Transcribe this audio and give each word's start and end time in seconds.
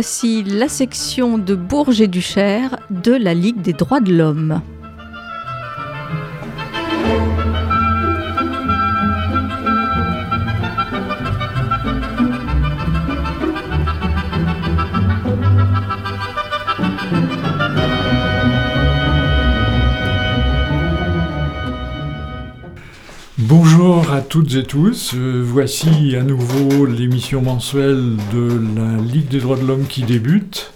Voici 0.00 0.44
la 0.44 0.68
section 0.68 1.38
de 1.38 1.56
Bourges 1.56 2.00
et 2.00 2.06
du 2.06 2.20
Cher 2.20 2.78
de 2.88 3.10
la 3.10 3.34
Ligue 3.34 3.60
des 3.62 3.72
droits 3.72 3.98
de 3.98 4.14
l'homme. 4.14 4.60
Toutes 24.28 24.56
et 24.56 24.62
tous, 24.64 25.14
euh, 25.14 25.42
voici 25.42 26.14
à 26.14 26.22
nouveau 26.22 26.84
l'émission 26.84 27.40
mensuelle 27.40 28.16
de 28.32 28.60
la 28.76 29.00
Ligue 29.00 29.28
des 29.28 29.38
droits 29.38 29.56
de 29.56 29.64
l'homme 29.64 29.86
qui 29.86 30.02
débute. 30.02 30.72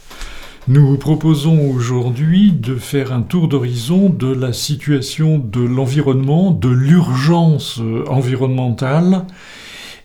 Nous 0.68 0.86
vous 0.86 0.96
proposons 0.96 1.70
aujourd'hui 1.70 2.52
de 2.52 2.76
faire 2.76 3.12
un 3.12 3.20
tour 3.20 3.48
d'horizon 3.48 4.08
de 4.08 4.32
la 4.32 4.54
situation 4.54 5.36
de 5.36 5.60
l'environnement, 5.60 6.50
de 6.50 6.70
l'urgence 6.70 7.78
euh, 7.80 8.04
environnementale, 8.08 9.26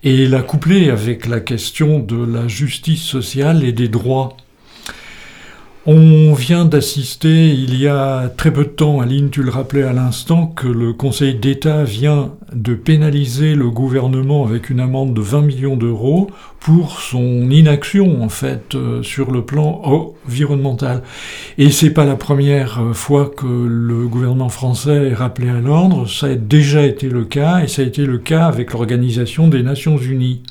et 0.04 0.28
la 0.28 0.42
coupler 0.42 0.90
avec 0.90 1.26
la 1.26 1.40
question 1.40 2.00
de 2.00 2.18
la 2.18 2.50
justice 2.50 3.04
sociale 3.04 3.64
et 3.64 3.72
des 3.72 3.88
droits. 3.88 4.36
On 5.90 6.34
vient 6.34 6.66
d'assister 6.66 7.48
il 7.48 7.80
y 7.80 7.88
a 7.88 8.28
très 8.28 8.52
peu 8.52 8.66
de 8.66 8.70
temps, 8.70 9.00
Aline, 9.00 9.30
tu 9.30 9.42
le 9.42 9.50
rappelais 9.50 9.84
à 9.84 9.94
l'instant, 9.94 10.48
que 10.48 10.68
le 10.68 10.92
Conseil 10.92 11.36
d'État 11.36 11.86
vient 11.86 12.34
de 12.52 12.76
pénaliser 12.76 13.56
le 13.56 13.70
gouvernement 13.70 14.44
avec 14.46 14.70
une 14.70 14.82
amende 14.82 15.14
de 15.14 15.22
20 15.22 15.44
millions 15.44 15.78
d'euros 15.78 16.30
pour 16.60 17.00
son 17.00 17.50
inaction, 17.50 18.22
en 18.22 18.28
fait, 18.28 18.76
euh, 18.76 19.02
sur 19.02 19.32
le 19.32 19.46
plan 19.46 19.82
environnemental. 20.26 21.04
Et 21.58 21.72
c'est 21.72 21.92
pas 21.92 22.04
la 22.04 22.18
première 22.18 22.82
fois 22.92 23.32
que 23.34 23.46
le 23.46 24.10
gouvernement 24.10 24.50
français 24.50 25.12
est 25.12 25.14
rappelé 25.14 25.48
à 25.48 25.62
l'ordre, 25.62 26.06
ça 26.06 26.28
a 26.28 26.36
déjà 26.36 26.86
été 26.86 27.08
le 27.08 27.24
cas, 27.24 27.64
et 27.64 27.70
ça 27.70 27.82
a 27.82 27.86
été 27.86 28.06
le 28.06 28.18
cas 28.18 28.48
avec 28.48 28.74
l'Organisation 28.74 29.48
des 29.48 29.64
Nations 29.64 29.98
Unies. 29.98 30.42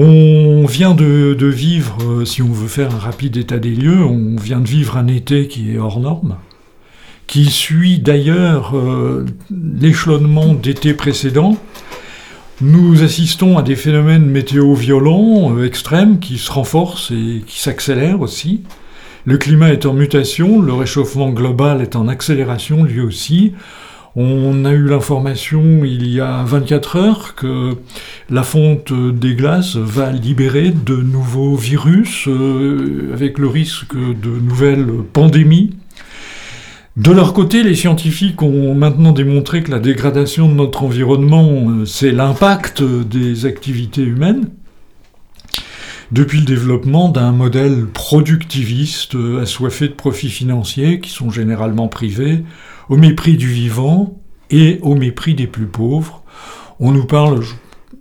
On 0.00 0.64
vient 0.64 0.94
de, 0.94 1.34
vivre, 1.46 1.98
euh, 2.04 2.24
si 2.24 2.40
on 2.40 2.52
veut 2.52 2.68
faire 2.68 2.94
un 2.94 2.98
rapide 3.00 3.36
état 3.36 3.58
des 3.58 3.74
lieux, 3.74 4.04
on 4.04 4.36
vient 4.36 4.60
de 4.60 4.68
vivre 4.68 4.96
un 4.96 5.08
été 5.08 5.48
qui 5.48 5.74
est 5.74 5.78
hors 5.78 5.98
norme, 5.98 6.36
qui 7.26 7.46
suit 7.46 7.98
d'ailleurs 7.98 8.76
euh, 8.76 9.26
l'échelonnement 9.50 10.54
d'été 10.54 10.94
précédent. 10.94 11.56
Nous 12.60 13.02
assistons 13.02 13.58
à 13.58 13.62
des 13.62 13.74
phénomènes 13.74 14.24
météo 14.24 14.72
violents, 14.74 15.56
euh, 15.56 15.66
extrêmes, 15.66 16.20
qui 16.20 16.38
se 16.38 16.52
renforcent 16.52 17.10
et 17.10 17.42
qui 17.44 17.58
s'accélèrent 17.58 18.20
aussi. 18.20 18.62
Le 19.24 19.36
climat 19.36 19.72
est 19.72 19.84
en 19.84 19.94
mutation, 19.94 20.62
le 20.62 20.74
réchauffement 20.74 21.30
global 21.30 21.82
est 21.82 21.96
en 21.96 22.06
accélération 22.06 22.84
lui 22.84 23.00
aussi. 23.00 23.52
On 24.16 24.64
a 24.64 24.72
eu 24.72 24.88
l'information 24.88 25.84
il 25.84 26.08
y 26.08 26.20
a 26.20 26.42
24 26.42 26.96
heures 26.96 27.34
que 27.34 27.76
la 28.30 28.42
fonte 28.42 28.92
des 28.92 29.34
glaces 29.34 29.76
va 29.76 30.10
libérer 30.10 30.70
de 30.70 30.96
nouveaux 30.96 31.56
virus 31.56 32.26
euh, 32.26 33.10
avec 33.12 33.38
le 33.38 33.48
risque 33.48 33.94
de 33.94 34.30
nouvelles 34.30 34.88
pandémies. 35.12 35.74
De 36.96 37.12
leur 37.12 37.32
côté, 37.32 37.62
les 37.62 37.76
scientifiques 37.76 38.42
ont 38.42 38.74
maintenant 38.74 39.12
démontré 39.12 39.62
que 39.62 39.70
la 39.70 39.78
dégradation 39.78 40.48
de 40.48 40.54
notre 40.54 40.82
environnement, 40.82 41.70
euh, 41.70 41.84
c'est 41.84 42.10
l'impact 42.10 42.82
des 42.82 43.46
activités 43.46 44.02
humaines 44.02 44.48
depuis 46.10 46.40
le 46.40 46.44
développement 46.44 47.08
d'un 47.08 47.32
modèle 47.32 47.86
productiviste 47.86 49.14
euh, 49.14 49.42
assoiffé 49.42 49.88
de 49.88 49.92
profits 49.92 50.30
financiers 50.30 51.00
qui 51.00 51.10
sont 51.10 51.30
généralement 51.30 51.88
privés, 51.88 52.44
au 52.88 52.96
mépris 52.96 53.36
du 53.36 53.48
vivant 53.48 54.18
et 54.50 54.78
au 54.82 54.94
mépris 54.94 55.34
des 55.34 55.46
plus 55.46 55.66
pauvres. 55.66 56.22
On 56.80 56.92
nous 56.92 57.04
parle, 57.04 57.42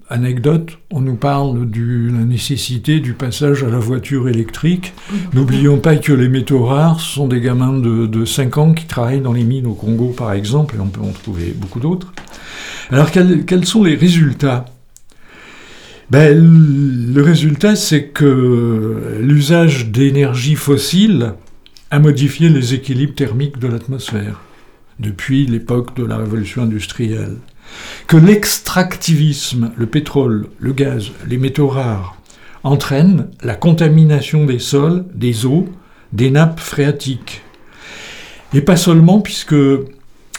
anecdote, 0.10 0.78
on 0.92 1.02
nous 1.02 1.16
parle 1.16 1.70
de 1.70 2.12
la 2.12 2.24
nécessité 2.24 3.00
du 3.00 3.14
passage 3.14 3.64
à 3.64 3.70
la 3.70 3.80
voiture 3.80 4.30
électrique. 4.30 4.94
N'oublions 5.34 5.80
pas 5.80 5.96
que 5.98 6.14
les 6.14 6.30
métaux 6.30 6.66
rares 6.66 7.02
sont 7.02 7.28
des 7.28 7.42
gamins 7.42 7.78
de, 7.78 8.26
5 8.26 8.58
ans 8.58 8.74
qui 8.74 8.86
travaillent 8.86 9.22
dans 9.22 9.34
les 9.34 9.44
mines 9.44 9.68
au 9.68 9.74
Congo, 9.74 10.10
par 10.10 10.34
exemple, 10.34 10.76
et 10.78 10.80
on 10.80 10.88
peut 10.88 11.02
en 11.02 11.12
trouver 11.12 11.54
beaucoup 11.56 11.80
d'autres. 11.80 12.14
Alors, 12.90 13.12
quels, 13.12 13.66
sont 13.66 13.84
les 13.84 13.96
résultats? 13.96 14.66
Ben, 16.10 16.38
Le 17.14 17.22
résultat, 17.22 17.76
c'est 17.76 18.06
que 18.06 19.20
l'usage 19.20 19.88
d'énergie 19.88 20.56
fossile 20.56 21.34
a 21.92 22.00
modifié 22.00 22.48
les 22.48 22.74
équilibres 22.74 23.16
thermiques 23.16 23.60
de 23.60 23.68
l'atmosphère 23.68 24.42
depuis 25.00 25.46
l'époque 25.46 25.96
de 25.96 26.06
la 26.06 26.18
révolution 26.18 26.64
industrielle, 26.64 27.38
que 28.08 28.18
l'extractivisme, 28.18 29.72
le 29.76 29.86
pétrole, 29.86 30.48
le 30.60 30.74
gaz, 30.74 31.12
les 31.28 31.38
métaux 31.38 31.68
rares, 31.68 32.16
entraînent 32.64 33.30
la 33.42 33.56
contamination 33.56 34.46
des 34.46 34.60
sols, 34.60 35.06
des 35.14 35.46
eaux, 35.46 35.68
des 36.14 36.32
nappes 36.32 36.60
phréatiques. 36.60 37.42
Et 38.54 38.62
pas 38.62 38.78
seulement 38.78 39.20
puisque 39.20 39.56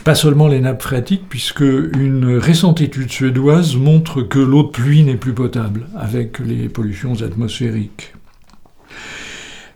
pas 0.05 0.15
seulement 0.15 0.49
les 0.49 0.61
nappes 0.61 0.83
phréatiques, 0.83 1.25
puisque 1.29 1.61
une 1.61 2.39
récente 2.39 2.81
étude 2.81 3.11
suédoise 3.11 3.77
montre 3.77 4.23
que 4.23 4.39
l'eau 4.39 4.63
de 4.63 4.69
pluie 4.69 5.03
n'est 5.03 5.17
plus 5.17 5.35
potable 5.35 5.87
avec 5.97 6.39
les 6.39 6.69
pollutions 6.69 7.21
atmosphériques. 7.23 8.15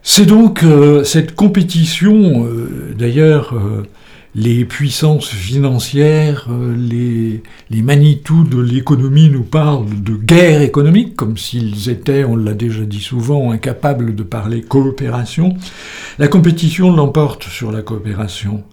C'est 0.02 0.26
donc 0.26 0.62
euh, 0.62 1.04
cette 1.04 1.34
compétition, 1.34 2.46
euh, 2.46 2.94
d'ailleurs, 2.96 3.54
euh, 3.54 3.84
les 4.34 4.64
puissances 4.64 5.28
financières, 5.28 6.46
euh, 6.50 6.74
les, 6.74 7.42
les 7.68 7.82
Manitou 7.82 8.44
de 8.44 8.60
l'économie 8.60 9.28
nous 9.28 9.42
parlent 9.42 10.02
de 10.02 10.14
guerre 10.14 10.62
économique, 10.62 11.16
comme 11.16 11.36
s'ils 11.36 11.90
étaient, 11.90 12.24
on 12.24 12.36
l'a 12.36 12.54
déjà 12.54 12.84
dit 12.84 13.00
souvent, 13.00 13.50
incapables 13.50 14.14
de 14.14 14.22
parler 14.22 14.62
coopération. 14.62 15.54
La 16.18 16.28
compétition 16.28 16.94
l'emporte 16.94 17.44
sur 17.44 17.72
la 17.72 17.82
coopération. 17.82 18.64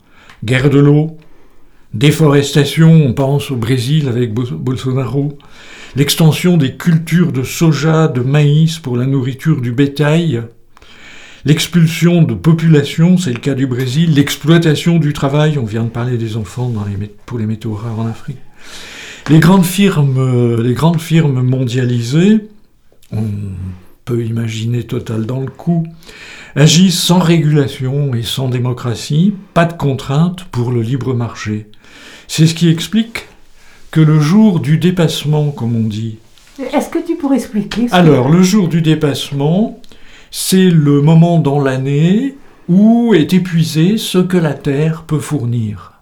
Guerre 0.46 0.70
de 0.70 0.80
l'eau, 0.80 1.18
déforestation, 1.94 2.92
on 2.92 3.14
pense 3.14 3.52
au 3.52 3.58
Brésil 3.58 4.08
avec 4.08 4.34
Bolsonaro, 4.34 5.38
l'extension 5.98 6.56
des 6.56 6.78
cultures 6.78 7.34
de 7.34 7.44
soja, 7.44 8.08
de 8.08 8.22
maïs 8.22 8.80
pour 8.80 8.96
la 8.96 9.06
nourriture 9.06 9.60
du 9.60 9.74
bétail, 9.74 10.42
L'expulsion 11.46 12.22
de 12.22 12.34
population, 12.34 13.18
c'est 13.18 13.32
le 13.32 13.40
cas 13.40 13.54
du 13.54 13.66
Brésil, 13.66 14.14
l'exploitation 14.14 14.98
du 14.98 15.14
travail, 15.14 15.58
on 15.58 15.66
vient 15.66 15.84
de 15.84 15.90
parler 15.90 16.18
des 16.18 16.36
enfants 16.36 16.72
pour 17.26 17.40
les 17.40 17.46
métaux 17.46 17.74
rares 17.74 18.00
en 18.00 18.08
Afrique. 18.08 18.38
Les 19.30 19.40
grandes 19.40 19.66
firmes, 19.66 20.62
les 20.62 20.74
grandes 20.74 21.00
firmes 21.00 21.42
mondialisées, 21.42 22.48
on 23.12 23.24
peut 24.06 24.26
imaginer 24.26 24.84
Total 24.84 25.26
dans 25.26 25.40
le 25.40 25.48
coup, 25.48 25.86
agissent 26.56 27.00
sans 27.00 27.20
régulation 27.20 28.14
et 28.16 28.24
sans 28.24 28.50
démocratie, 28.50 29.34
pas 29.54 29.66
de 29.66 29.74
contraintes 29.74 30.44
pour 30.46 30.72
le 30.72 30.82
libre 30.82 31.14
marché. 31.14 31.68
C'est 32.28 32.48
ce 32.48 32.56
qui 32.56 32.70
explique 32.70 33.28
que 33.92 34.02
le 34.02 34.20
jour 34.20 34.60
du 34.60 34.78
dépassement, 34.78 35.52
comme 35.52 35.76
on 35.76 35.88
dit. 35.88 36.18
Est-ce 36.74 36.90
que 36.90 37.00
tu 37.00 37.16
pourrais 37.16 37.38
expliquer 37.38 37.88
Alors, 37.92 38.30
le 38.30 38.44
jour 38.44 38.68
du 38.68 38.82
dépassement, 38.82 39.80
c'est 40.32 40.70
le 40.70 41.02
moment 41.02 41.40
dans 41.40 41.62
l'année 41.62 42.36
où 42.68 43.14
est 43.14 43.34
épuisé 43.34 43.98
ce 43.98 44.20
que 44.20 44.38
la 44.38 44.54
Terre 44.54 45.04
peut 45.04 45.20
fournir. 45.20 45.94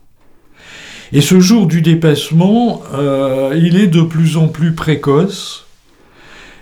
Et 1.13 1.21
ce 1.21 1.39
jour 1.39 1.67
du 1.67 1.81
dépassement, 1.81 2.81
euh, 2.93 3.57
il 3.57 3.77
est 3.77 3.87
de 3.87 4.01
plus 4.01 4.35
en 4.35 4.49
plus 4.49 4.73
précoce. 4.73 5.65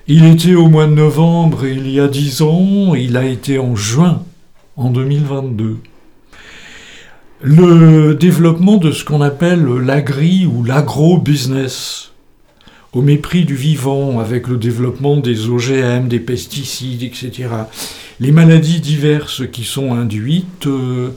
Il 0.06 0.24
était 0.24 0.54
au 0.54 0.68
mois 0.68 0.86
de 0.86 0.92
novembre 0.92 1.66
il 1.66 1.90
y 1.90 1.98
a 1.98 2.06
dix 2.06 2.42
ans, 2.42 2.94
il 2.94 3.16
a 3.16 3.24
été 3.24 3.58
en 3.58 3.74
juin 3.74 4.22
en 4.76 4.90
2022. 4.90 5.78
Le 7.42 8.14
développement 8.14 8.76
de 8.76 8.92
ce 8.92 9.04
qu'on 9.04 9.20
appelle 9.20 9.66
l'agri 9.66 10.46
ou 10.46 10.62
l'agro-business, 10.62 12.12
au 12.96 13.02
mépris 13.02 13.44
du 13.44 13.54
vivant, 13.54 14.20
avec 14.20 14.48
le 14.48 14.56
développement 14.56 15.18
des 15.18 15.50
OGM, 15.50 16.08
des 16.08 16.18
pesticides, 16.18 17.02
etc. 17.02 17.48
Les 18.20 18.32
maladies 18.32 18.80
diverses 18.80 19.42
qui 19.52 19.64
sont 19.64 19.92
induites 19.92 20.66
euh, 20.66 21.10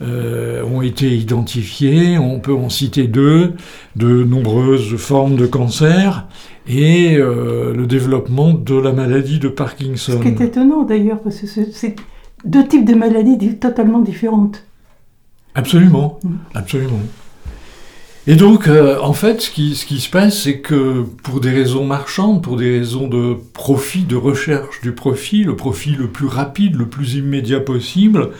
euh, 0.00 0.64
ont 0.64 0.80
été 0.80 1.14
identifiées, 1.14 2.16
on 2.16 2.40
peut 2.40 2.54
en 2.54 2.70
citer 2.70 3.06
deux, 3.06 3.52
de 3.96 4.24
nombreuses 4.24 4.96
formes 4.96 5.36
de 5.36 5.44
cancer 5.44 6.26
et 6.66 7.16
euh, 7.18 7.74
le 7.74 7.86
développement 7.86 8.54
de 8.54 8.74
la 8.74 8.92
maladie 8.92 9.38
de 9.38 9.48
Parkinson. 9.48 10.12
Ce 10.16 10.22
qui 10.22 10.28
est 10.28 10.40
étonnant 10.40 10.84
d'ailleurs, 10.84 11.20
parce 11.20 11.40
que 11.40 11.46
c'est 11.46 11.96
deux 12.46 12.66
types 12.66 12.86
de 12.86 12.94
maladies 12.94 13.56
totalement 13.56 14.00
différentes. 14.00 14.64
Absolument, 15.54 16.18
mm. 16.24 16.34
absolument. 16.54 17.00
Et 18.28 18.34
donc, 18.34 18.66
euh, 18.66 18.98
en 19.00 19.12
fait, 19.12 19.40
ce 19.40 19.50
qui, 19.50 19.74
se 19.76 20.10
passe, 20.10 20.42
c'est 20.42 20.58
que 20.58 21.04
pour 21.22 21.40
des 21.40 21.50
raisons 21.52 21.84
marchandes, 21.84 22.42
pour 22.42 22.56
des 22.56 22.78
raisons 22.78 23.06
de 23.06 23.36
profit, 23.52 24.02
de 24.02 24.16
recherche 24.16 24.80
du 24.80 24.92
profit, 24.92 25.44
le 25.44 25.54
profit 25.54 25.92
le 25.92 26.08
plus 26.08 26.26
rapide, 26.26 26.74
le 26.74 26.86
plus 26.86 27.14
immédiat 27.14 27.60
possible, 27.60 28.30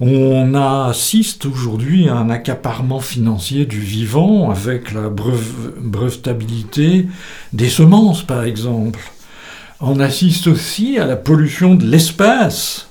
on 0.00 0.54
assiste 0.54 1.46
aujourd'hui 1.46 2.08
à 2.08 2.16
un 2.16 2.30
accaparement 2.30 2.98
financier 2.98 3.64
du 3.64 3.78
vivant 3.78 4.50
avec 4.50 4.92
la 4.92 5.08
breve- 5.08 5.78
brevetabilité 5.80 7.06
des 7.52 7.68
semences, 7.68 8.24
par 8.24 8.42
exemple. 8.42 8.98
On 9.80 10.00
assiste 10.00 10.48
aussi 10.48 10.98
à 10.98 11.06
la 11.06 11.14
pollution 11.14 11.76
de 11.76 11.86
l'espace. 11.86 12.88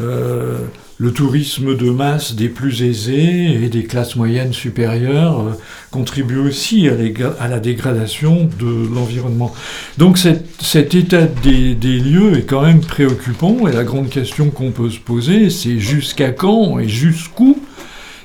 Euh, 0.00 0.58
le 0.98 1.12
tourisme 1.12 1.76
de 1.76 1.90
masse 1.90 2.34
des 2.34 2.48
plus 2.48 2.82
aisés 2.82 3.52
et 3.62 3.68
des 3.68 3.84
classes 3.84 4.16
moyennes 4.16 4.52
supérieures 4.52 5.40
euh, 5.40 5.52
contribue 5.90 6.38
aussi 6.38 6.88
à, 6.88 7.48
la 7.48 7.60
dégradation 7.60 8.48
de 8.58 8.94
l'environnement. 8.94 9.52
Donc 9.98 10.16
cet, 10.16 10.46
cet 10.62 10.94
état 10.94 11.26
des, 11.26 11.74
des 11.74 11.98
lieux 11.98 12.38
est 12.38 12.46
quand 12.46 12.62
même 12.62 12.80
préoccupant 12.80 13.66
et 13.66 13.72
la 13.72 13.84
grande 13.84 14.08
question 14.08 14.50
qu'on 14.50 14.70
peut 14.70 14.90
se 14.90 14.98
poser, 14.98 15.50
c'est 15.50 15.78
jusqu'à 15.78 16.30
quand 16.30 16.78
et 16.78 16.88
jusqu'où 16.88 17.58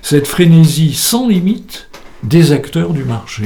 cette 0.01 0.27
frénésie 0.27 0.93
sans 0.93 1.27
limite 1.27 1.89
des 2.23 2.51
acteurs 2.51 2.93
du 2.93 3.03
marché? 3.03 3.43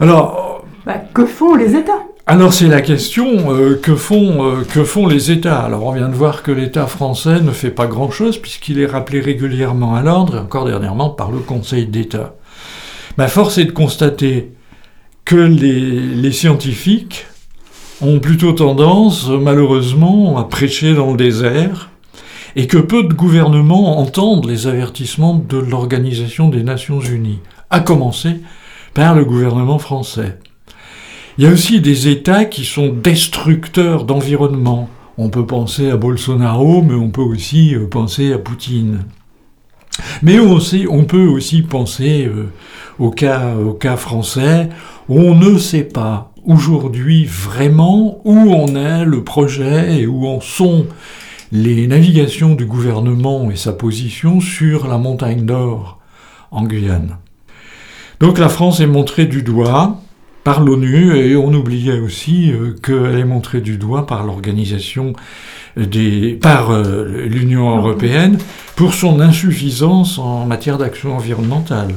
Alors, 0.00 0.64
Bah, 0.86 1.00
que 1.14 1.26
font 1.26 1.54
les 1.54 1.76
États? 1.76 2.02
Alors 2.32 2.54
c'est 2.54 2.66
la 2.66 2.80
question 2.80 3.52
euh, 3.52 3.74
que, 3.74 3.94
font, 3.94 4.42
euh, 4.42 4.64
que 4.64 4.84
font 4.84 5.06
les 5.06 5.30
États? 5.30 5.60
Alors 5.60 5.84
on 5.84 5.92
vient 5.92 6.08
de 6.08 6.14
voir 6.14 6.42
que 6.42 6.50
l'État 6.50 6.86
français 6.86 7.42
ne 7.42 7.50
fait 7.50 7.70
pas 7.70 7.86
grand-chose 7.86 8.38
puisqu'il 8.38 8.80
est 8.80 8.86
rappelé 8.86 9.20
régulièrement 9.20 9.94
à 9.94 10.00
l'ordre 10.00 10.36
et 10.36 10.38
encore 10.38 10.64
dernièrement 10.64 11.10
par 11.10 11.30
le 11.30 11.40
Conseil 11.40 11.84
d'État. 11.84 12.34
Ma 13.18 13.28
force 13.28 13.58
est 13.58 13.66
de 13.66 13.72
constater 13.72 14.50
que 15.26 15.36
les, 15.36 16.00
les 16.00 16.32
scientifiques 16.32 17.26
ont 18.00 18.18
plutôt 18.18 18.52
tendance 18.52 19.28
malheureusement 19.28 20.38
à 20.38 20.44
prêcher 20.44 20.94
dans 20.94 21.10
le 21.10 21.18
désert 21.18 21.90
et 22.56 22.66
que 22.66 22.78
peu 22.78 23.02
de 23.02 23.12
gouvernements 23.12 23.98
entendent 23.98 24.48
les 24.48 24.66
avertissements 24.66 25.34
de 25.34 25.58
l'Organisation 25.58 26.48
des 26.48 26.62
Nations 26.62 27.00
Unies, 27.00 27.40
à 27.68 27.80
commencer 27.80 28.40
par 28.94 29.14
le 29.14 29.26
gouvernement 29.26 29.78
français. 29.78 30.38
Il 31.38 31.44
y 31.44 31.46
a 31.46 31.50
aussi 31.50 31.80
des 31.80 32.08
États 32.08 32.44
qui 32.44 32.64
sont 32.64 32.88
destructeurs 32.88 34.04
d'environnement. 34.04 34.90
On 35.16 35.30
peut 35.30 35.46
penser 35.46 35.90
à 35.90 35.96
Bolsonaro, 35.96 36.82
mais 36.82 36.94
on 36.94 37.10
peut 37.10 37.22
aussi 37.22 37.74
euh, 37.74 37.86
penser 37.86 38.32
à 38.34 38.38
Poutine. 38.38 39.04
Mais 40.22 40.38
on, 40.38 40.58
on 40.90 41.04
peut 41.04 41.26
aussi 41.26 41.62
penser 41.62 42.26
euh, 42.26 42.50
au, 42.98 43.10
cas, 43.10 43.54
au 43.54 43.72
cas 43.72 43.96
français, 43.96 44.68
où 45.08 45.20
on 45.20 45.34
ne 45.34 45.56
sait 45.58 45.84
pas 45.84 46.32
aujourd'hui 46.44 47.24
vraiment 47.24 48.20
où 48.24 48.52
en 48.52 48.74
est 48.74 49.04
le 49.04 49.24
projet 49.24 50.00
et 50.00 50.06
où 50.06 50.26
en 50.26 50.40
sont 50.40 50.86
les 51.50 51.86
navigations 51.86 52.54
du 52.54 52.66
gouvernement 52.66 53.50
et 53.50 53.56
sa 53.56 53.72
position 53.72 54.40
sur 54.40 54.86
la 54.86 54.98
montagne 54.98 55.46
d'or 55.46 55.98
en 56.50 56.64
Guyane. 56.64 57.16
Donc 58.20 58.38
la 58.38 58.48
France 58.48 58.80
est 58.80 58.86
montrée 58.86 59.26
du 59.26 59.42
doigt 59.42 60.00
par 60.44 60.60
l'ONU 60.62 61.16
et 61.16 61.36
on 61.36 61.52
oubliait 61.52 62.00
aussi 62.00 62.52
euh, 62.52 62.74
qu'elle 62.82 63.18
est 63.18 63.24
montrée 63.24 63.60
du 63.60 63.76
doigt 63.76 64.06
par 64.06 64.24
l'organisation 64.24 65.12
des 65.76 66.34
par 66.34 66.70
euh, 66.70 67.26
l'Union 67.26 67.76
européenne 67.76 68.38
pour 68.76 68.94
son 68.94 69.20
insuffisance 69.20 70.18
en 70.18 70.46
matière 70.46 70.78
d'action 70.78 71.16
environnementale. 71.16 71.94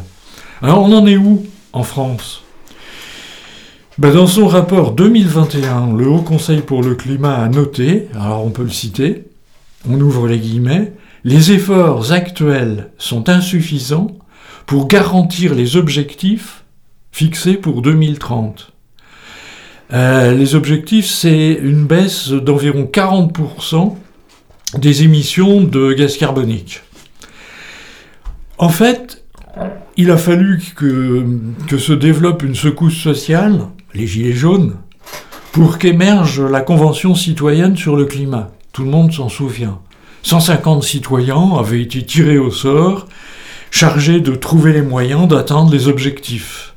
Alors 0.62 0.84
on 0.84 0.94
en 0.94 1.06
est 1.06 1.18
où 1.18 1.46
en 1.74 1.84
France? 1.84 2.44
Ben, 3.98 4.14
Dans 4.14 4.28
son 4.28 4.48
rapport 4.48 4.92
2021, 4.92 5.96
le 5.96 6.08
Haut 6.08 6.22
Conseil 6.22 6.62
pour 6.62 6.84
le 6.84 6.96
climat 6.96 7.36
a 7.36 7.48
noté, 7.48 8.10
alors 8.14 8.46
on 8.46 8.50
peut 8.50 8.64
le 8.64 8.70
citer, 8.70 9.24
on 9.90 10.00
ouvre 10.02 10.28
les 10.28 10.38
guillemets, 10.38 10.94
les 11.24 11.54
efforts 11.54 12.12
actuels 12.12 12.90
sont 12.98 13.30
insuffisants 13.30 14.12
pour 14.66 14.88
garantir 14.88 15.56
les 15.56 15.78
objectifs 15.78 16.65
fixés 17.16 17.54
pour 17.54 17.82
2030. 17.82 18.74
Euh, 19.94 20.34
les 20.34 20.54
objectifs, 20.54 21.06
c'est 21.06 21.54
une 21.54 21.86
baisse 21.86 22.28
d'environ 22.28 22.90
40% 22.92 23.96
des 24.78 25.04
émissions 25.04 25.62
de 25.62 25.94
gaz 25.94 26.18
carbonique. 26.18 26.82
En 28.58 28.68
fait, 28.68 29.24
il 29.96 30.12
a 30.12 30.18
fallu 30.18 30.62
que, 30.76 31.26
que 31.68 31.78
se 31.78 31.94
développe 31.94 32.44
une 32.44 32.54
secousse 32.54 32.98
sociale, 32.98 33.62
les 33.94 34.08
Gilets 34.08 34.34
jaunes, 34.34 34.76
pour 35.54 35.78
qu'émerge 35.78 36.42
la 36.42 36.60
Convention 36.60 37.16
citoyenne 37.16 37.78
sur 37.78 37.96
le 37.96 38.04
climat. 38.04 38.52
Tout 38.74 38.84
le 38.84 38.90
monde 38.90 39.14
s'en 39.14 39.30
souvient. 39.30 39.80
150 40.24 40.84
citoyens 40.84 41.54
avaient 41.58 41.82
été 41.82 42.06
tirés 42.06 42.40
au 42.40 42.52
sort, 42.52 43.08
chargés 43.72 44.20
de 44.20 44.36
trouver 44.36 44.74
les 44.74 44.82
moyens 44.82 45.30
d'atteindre 45.30 45.72
les 45.72 45.88
objectifs. 45.88 46.75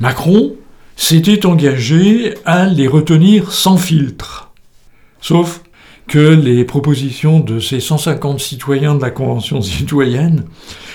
Macron 0.00 0.54
s'était 0.96 1.44
engagé 1.44 2.34
à 2.44 2.66
les 2.66 2.86
retenir 2.86 3.52
sans 3.52 3.76
filtre. 3.76 4.52
Sauf 5.20 5.62
que 6.06 6.18
les 6.18 6.64
propositions 6.64 7.40
de 7.40 7.58
ces 7.58 7.80
150 7.80 8.38
citoyens 8.38 8.94
de 8.94 9.02
la 9.02 9.10
Convention 9.10 9.60
citoyenne 9.60 10.44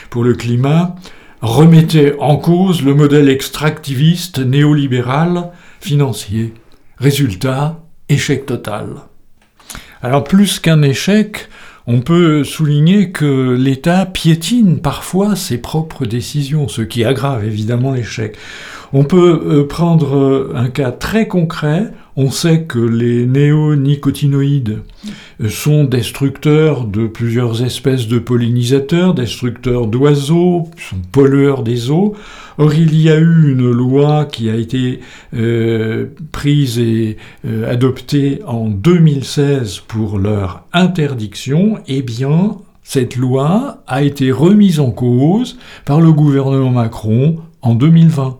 pour 0.10 0.24
le 0.24 0.34
climat 0.34 0.96
remettaient 1.42 2.16
en 2.20 2.38
cause 2.38 2.82
le 2.82 2.94
modèle 2.94 3.30
extractiviste 3.30 4.40
néolibéral 4.40 5.52
financier. 5.82 6.54
Résultat, 6.98 7.84
échec 8.08 8.46
total. 8.46 8.88
Alors 10.02 10.24
plus 10.24 10.60
qu'un 10.60 10.82
échec, 10.82 11.50
on 11.86 12.00
peut 12.02 12.44
souligner 12.44 13.12
que 13.12 13.56
l'État 13.60 14.06
piétine 14.06 14.80
parfois 14.80 15.36
ses 15.36 15.58
propres 15.58 16.06
décisions, 16.06 16.68
ce 16.68 16.82
qui 16.82 17.04
aggrave 17.04 17.46
évidemment 17.46 17.92
l'échec. 17.92 18.38
On 18.96 19.04
peut 19.04 19.42
euh, 19.44 19.68
prendre 19.68 20.16
euh, 20.16 20.54
un 20.56 20.70
cas 20.70 20.92
très 20.92 21.28
concret. 21.28 21.92
On 22.16 22.30
sait 22.30 22.62
que 22.62 22.78
les 22.78 23.26
néonicotinoïdes 23.26 24.82
euh, 25.42 25.50
sont 25.50 25.84
destructeurs 25.84 26.86
de 26.86 27.08
plusieurs 27.08 27.64
espèces 27.64 28.08
de 28.08 28.20
pollinisateurs, 28.20 29.16
destructeurs 29.16 29.88
d'oiseaux, 29.88 30.70
pollueurs 31.12 31.64
des 31.64 31.90
eaux. 31.90 32.16
Or, 32.58 32.74
il 32.74 33.00
y 33.00 33.10
a 33.10 33.18
eu 33.18 33.52
une 33.52 33.72
loi 33.72 34.26
qui 34.26 34.50
a 34.50 34.56
été 34.56 35.00
euh, 35.34 36.08
prise 36.32 36.80
et 36.80 37.18
euh, 37.46 37.72
adoptée 37.72 38.42
en 38.46 38.70
2016 38.70 39.80
pour 39.88 40.20
leur 40.20 40.66
interdiction. 40.74 41.80
Eh 41.88 42.02
bien, 42.02 42.58
cette 42.84 43.16
loi 43.16 43.84
a 43.88 44.04
été 44.04 44.32
remise 44.32 44.80
en 44.80 44.92
cause 44.92 45.58
par 45.86 46.02
le 46.02 46.12
gouvernement 46.12 46.70
Macron 46.70 47.38
en 47.62 47.76
2020. 47.76 48.40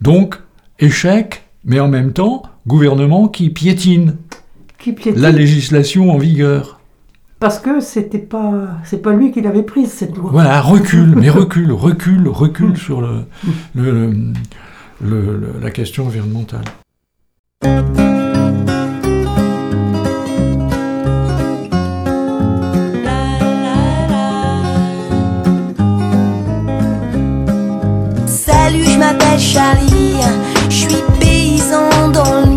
Donc, 0.00 0.40
échec, 0.78 1.44
mais 1.64 1.80
en 1.80 1.88
même 1.88 2.12
temps, 2.12 2.42
gouvernement 2.66 3.28
qui 3.28 3.50
piétine 3.50 4.16
Qui 4.78 4.92
piétine 4.92 5.20
la 5.20 5.32
législation 5.32 6.10
en 6.10 6.18
vigueur. 6.18 6.77
Parce 7.40 7.60
que 7.60 7.78
c'était 7.80 8.18
pas, 8.18 8.52
c'est 8.84 9.00
pas 9.00 9.12
lui 9.12 9.30
qui 9.30 9.40
l'avait 9.40 9.62
prise 9.62 9.92
cette 9.92 10.16
loi. 10.16 10.30
Voilà, 10.32 10.60
recule, 10.60 11.14
mais 11.16 11.30
recule, 11.42 11.70
recule, 11.72 12.28
recule 12.28 12.76
sur 12.76 13.00
le, 13.00 13.24
le- 13.74 13.92
le- 13.92 14.10
le- 15.00 15.36
le- 15.36 15.54
la 15.62 15.70
question 15.70 16.06
environnementale. 16.06 16.64
Salut, 28.26 28.84
je 28.84 28.98
m'appelle 28.98 29.38
Charlie, 29.38 30.16
je 30.68 30.74
suis 30.74 31.02
paysan 31.20 32.10
dans 32.12 32.40
le 32.42 32.47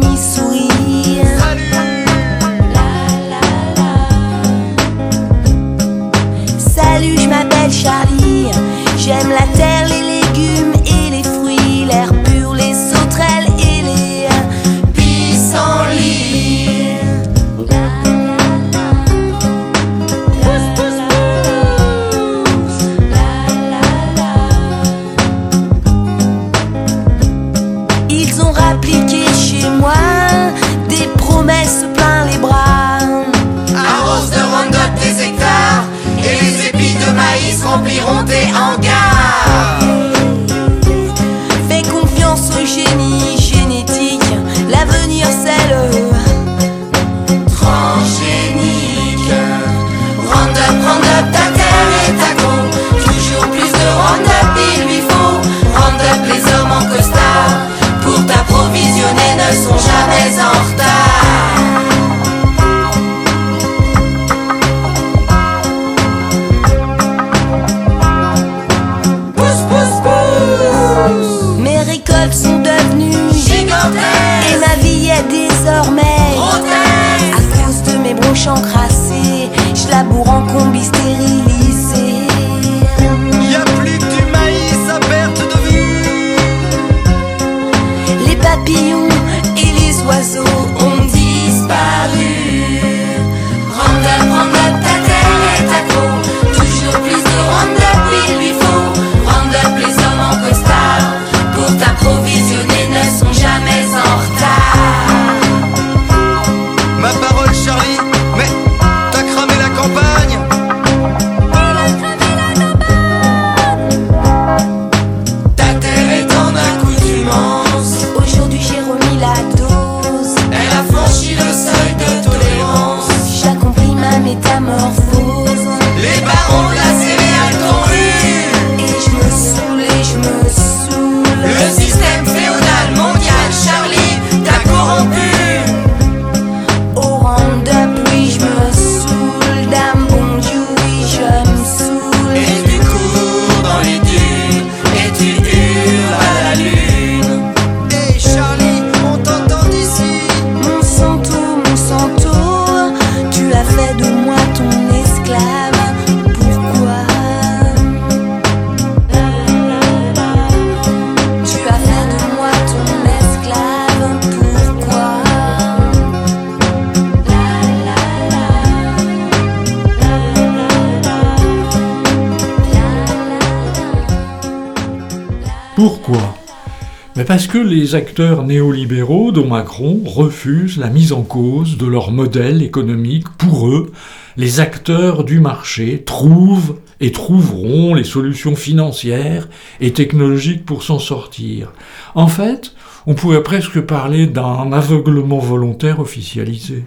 que 177.51 177.58
les 177.58 177.96
acteurs 177.96 178.43
néolibéraux, 178.43 179.34
dont 179.34 179.46
Macron, 179.46 180.00
refusent 180.05 180.77
la 180.77 180.89
mise 180.89 181.12
en 181.12 181.22
cause 181.22 181.77
de 181.77 181.86
leur 181.86 182.12
modèle 182.12 182.63
économique. 182.63 183.27
Pour 183.38 183.67
eux, 183.67 183.91
les 184.38 184.62
acteurs 184.62 185.25
du 185.25 185.41
marché 185.41 186.01
trouvent 186.05 186.77
et 187.01 187.12
trouveront 187.12 187.93
les 187.93 188.05
solutions 188.05 188.55
financières 188.55 189.50
et 189.81 189.91
technologiques 189.91 190.65
pour 190.65 190.84
s'en 190.84 190.98
sortir. 190.98 191.74
En 192.15 192.27
fait, 192.27 192.74
on 193.05 193.15
pourrait 193.15 193.43
presque 193.43 193.81
parler 193.81 194.27
d'un 194.27 194.72
aveuglement 194.72 195.39
volontaire 195.39 196.00
officialisé. 196.00 196.86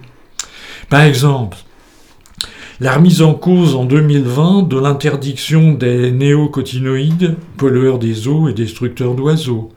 Par 0.89 1.03
exemple, 1.03 1.57
la 2.79 2.95
remise 2.95 3.21
en 3.21 3.35
cause 3.35 3.75
en 3.75 3.85
2020 3.85 4.63
de 4.63 4.79
l'interdiction 4.79 5.73
des 5.73 6.11
néocotinoïdes, 6.11 7.35
pollueurs 7.55 7.99
des 7.99 8.27
eaux 8.27 8.49
et 8.49 8.53
destructeurs 8.53 9.13
d'oiseaux. 9.13 9.74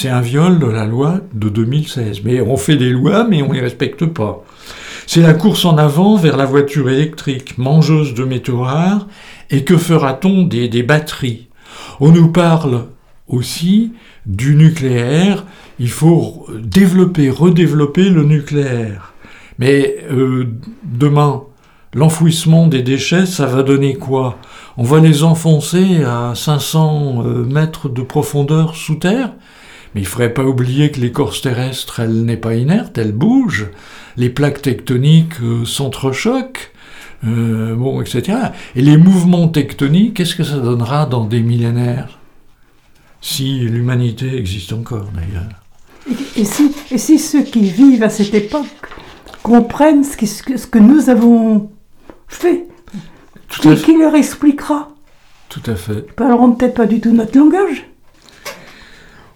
C'est 0.00 0.10
un 0.10 0.20
viol 0.20 0.60
de 0.60 0.66
la 0.66 0.86
loi 0.86 1.22
de 1.34 1.48
2016. 1.48 2.20
Mais 2.22 2.40
on 2.40 2.56
fait 2.56 2.76
des 2.76 2.90
lois, 2.90 3.26
mais 3.28 3.42
on 3.42 3.48
ne 3.48 3.54
les 3.54 3.60
respecte 3.60 4.06
pas. 4.06 4.44
C'est 5.08 5.22
la 5.22 5.34
course 5.34 5.64
en 5.64 5.76
avant 5.76 6.14
vers 6.14 6.36
la 6.36 6.44
voiture 6.44 6.88
électrique, 6.88 7.58
mangeuse 7.58 8.14
de 8.14 8.22
métaux 8.22 8.60
rares, 8.60 9.08
et 9.50 9.64
que 9.64 9.76
fera-t-on 9.76 10.44
des, 10.44 10.84
batteries? 10.84 11.48
On 11.98 12.12
nous 12.12 12.30
parle 12.30 12.84
aussi 13.26 13.92
du 14.24 14.54
nucléaire, 14.54 15.44
il 15.80 15.90
faut 15.90 16.46
développer, 16.56 17.28
redévelopper 17.28 18.08
le 18.08 18.22
nucléaire. 18.22 19.14
Mais 19.58 19.96
euh, 20.12 20.46
demain, 20.84 21.42
l'enfouissement 21.92 22.68
des 22.68 22.82
déchets, 22.82 23.26
ça 23.26 23.46
va 23.46 23.64
donner 23.64 23.96
quoi? 23.96 24.38
On 24.76 24.84
va 24.84 25.00
les 25.00 25.24
enfoncer 25.24 26.04
à 26.04 26.34
500 26.36 27.24
euh, 27.24 27.44
mètres 27.44 27.88
de 27.88 28.02
profondeur 28.02 28.76
sous 28.76 28.94
terre? 28.94 29.32
Mais 29.94 30.00
il 30.02 30.04
ne 30.04 30.08
faudrait 30.08 30.34
pas 30.34 30.44
oublier 30.44 30.90
que 30.90 31.00
l'écorce 31.00 31.40
terrestre, 31.42 32.00
elle 32.00 32.24
n'est 32.24 32.36
pas 32.36 32.54
inerte, 32.54 32.98
elle 32.98 33.12
bouge. 33.12 33.68
Les 34.16 34.30
plaques 34.30 34.62
tectoniques 34.62 35.40
euh, 35.42 35.64
s'entrechoquent, 35.64 36.72
euh, 37.26 37.74
bon, 37.74 38.00
etc. 38.00 38.38
Et 38.76 38.82
les 38.82 38.96
mouvements 38.96 39.48
tectoniques, 39.48 40.14
qu'est-ce 40.14 40.34
que 40.34 40.44
ça 40.44 40.58
donnera 40.58 41.06
dans 41.06 41.24
des 41.24 41.40
millénaires? 41.40 42.18
Si 43.20 43.58
l'humanité 43.60 44.36
existe 44.36 44.72
encore, 44.72 45.08
d'ailleurs. 45.14 45.48
Et 46.36 46.44
si, 46.44 46.70
et 46.90 46.98
si 46.98 47.18
ceux 47.18 47.42
qui 47.42 47.62
vivent 47.70 48.02
à 48.02 48.08
cette 48.10 48.34
époque 48.34 48.66
comprennent 49.42 50.04
ce, 50.04 50.16
qui- 50.16 50.26
ce 50.26 50.42
que, 50.42 50.56
ce 50.56 50.66
que 50.66 50.78
nous 50.78 51.10
avons 51.10 51.70
fait, 52.28 52.66
Tout 53.48 53.74
qui 53.76 53.96
leur 53.98 54.14
expliquera? 54.14 54.90
Tout 55.48 55.62
à 55.66 55.74
fait. 55.74 56.04
Ils 56.08 56.14
parleront 56.14 56.52
peut-être 56.52 56.74
pas 56.74 56.86
du 56.86 57.00
tout 57.00 57.12
notre 57.12 57.36
langage. 57.38 57.86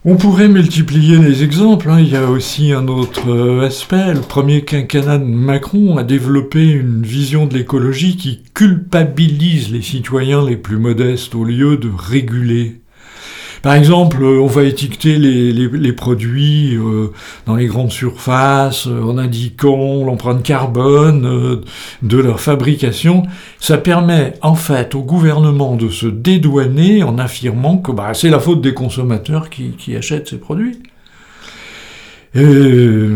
On 0.05 0.17
pourrait 0.17 0.49
multiplier 0.49 1.19
les 1.19 1.45
exemples. 1.45 1.89
hein. 1.89 2.01
Il 2.01 2.09
y 2.09 2.17
a 2.17 2.29
aussi 2.29 2.73
un 2.73 2.89
autre 2.89 3.31
euh, 3.31 3.65
aspect. 3.65 4.13
Le 4.15 4.21
premier 4.21 4.65
quinquennat 4.65 5.19
de 5.19 5.25
Macron 5.25 5.97
a 5.97 6.03
développé 6.03 6.65
une 6.73 7.03
vision 7.03 7.47
de 7.47 7.55
l'écologie 7.55 8.17
qui 8.17 8.43
culpabilise 8.53 9.71
les 9.71 9.83
citoyens 9.83 10.45
les 10.45 10.57
plus 10.57 10.79
modestes 10.79 11.37
au 11.37 11.45
lieu 11.45 11.77
de 11.77 11.89
réguler. 11.97 12.82
Par 13.63 13.75
exemple, 13.75 14.23
euh, 14.23 14.41
on 14.41 14.47
va 14.47 14.65
étiqueter 14.65 15.19
les, 15.19 15.93
produits 15.93 16.77
euh, 16.77 17.13
dans 17.47 17.55
les 17.55 17.67
grandes 17.67 17.93
surfaces 17.93 18.89
euh, 18.89 19.03
en 19.03 19.19
indiquant 19.19 20.05
l'empreinte 20.05 20.43
carbone 20.43 21.63
de 22.03 22.19
leur 22.19 22.41
fabrication. 22.41 23.23
Ça 23.61 23.79
permet 23.79 24.35
en 24.43 24.57
fait 24.57 24.97
au 24.97 25.03
gouvernement 25.03 25.77
de 25.77 25.89
se 25.89 26.07
dédouaner 26.07 27.05
en 27.05 27.19
affirmant 27.19 27.79
que 27.79 27.93
bah, 27.93 28.15
c'est 28.15 28.31
la 28.31 28.41
faute 28.41 28.61
des 28.61 28.75
consommateurs 28.75 29.49
qui 29.49 29.97
achètent 29.97 30.29
ces 30.29 30.39
produits. 30.39 30.83
Et, 32.35 32.43
euh, 32.43 33.15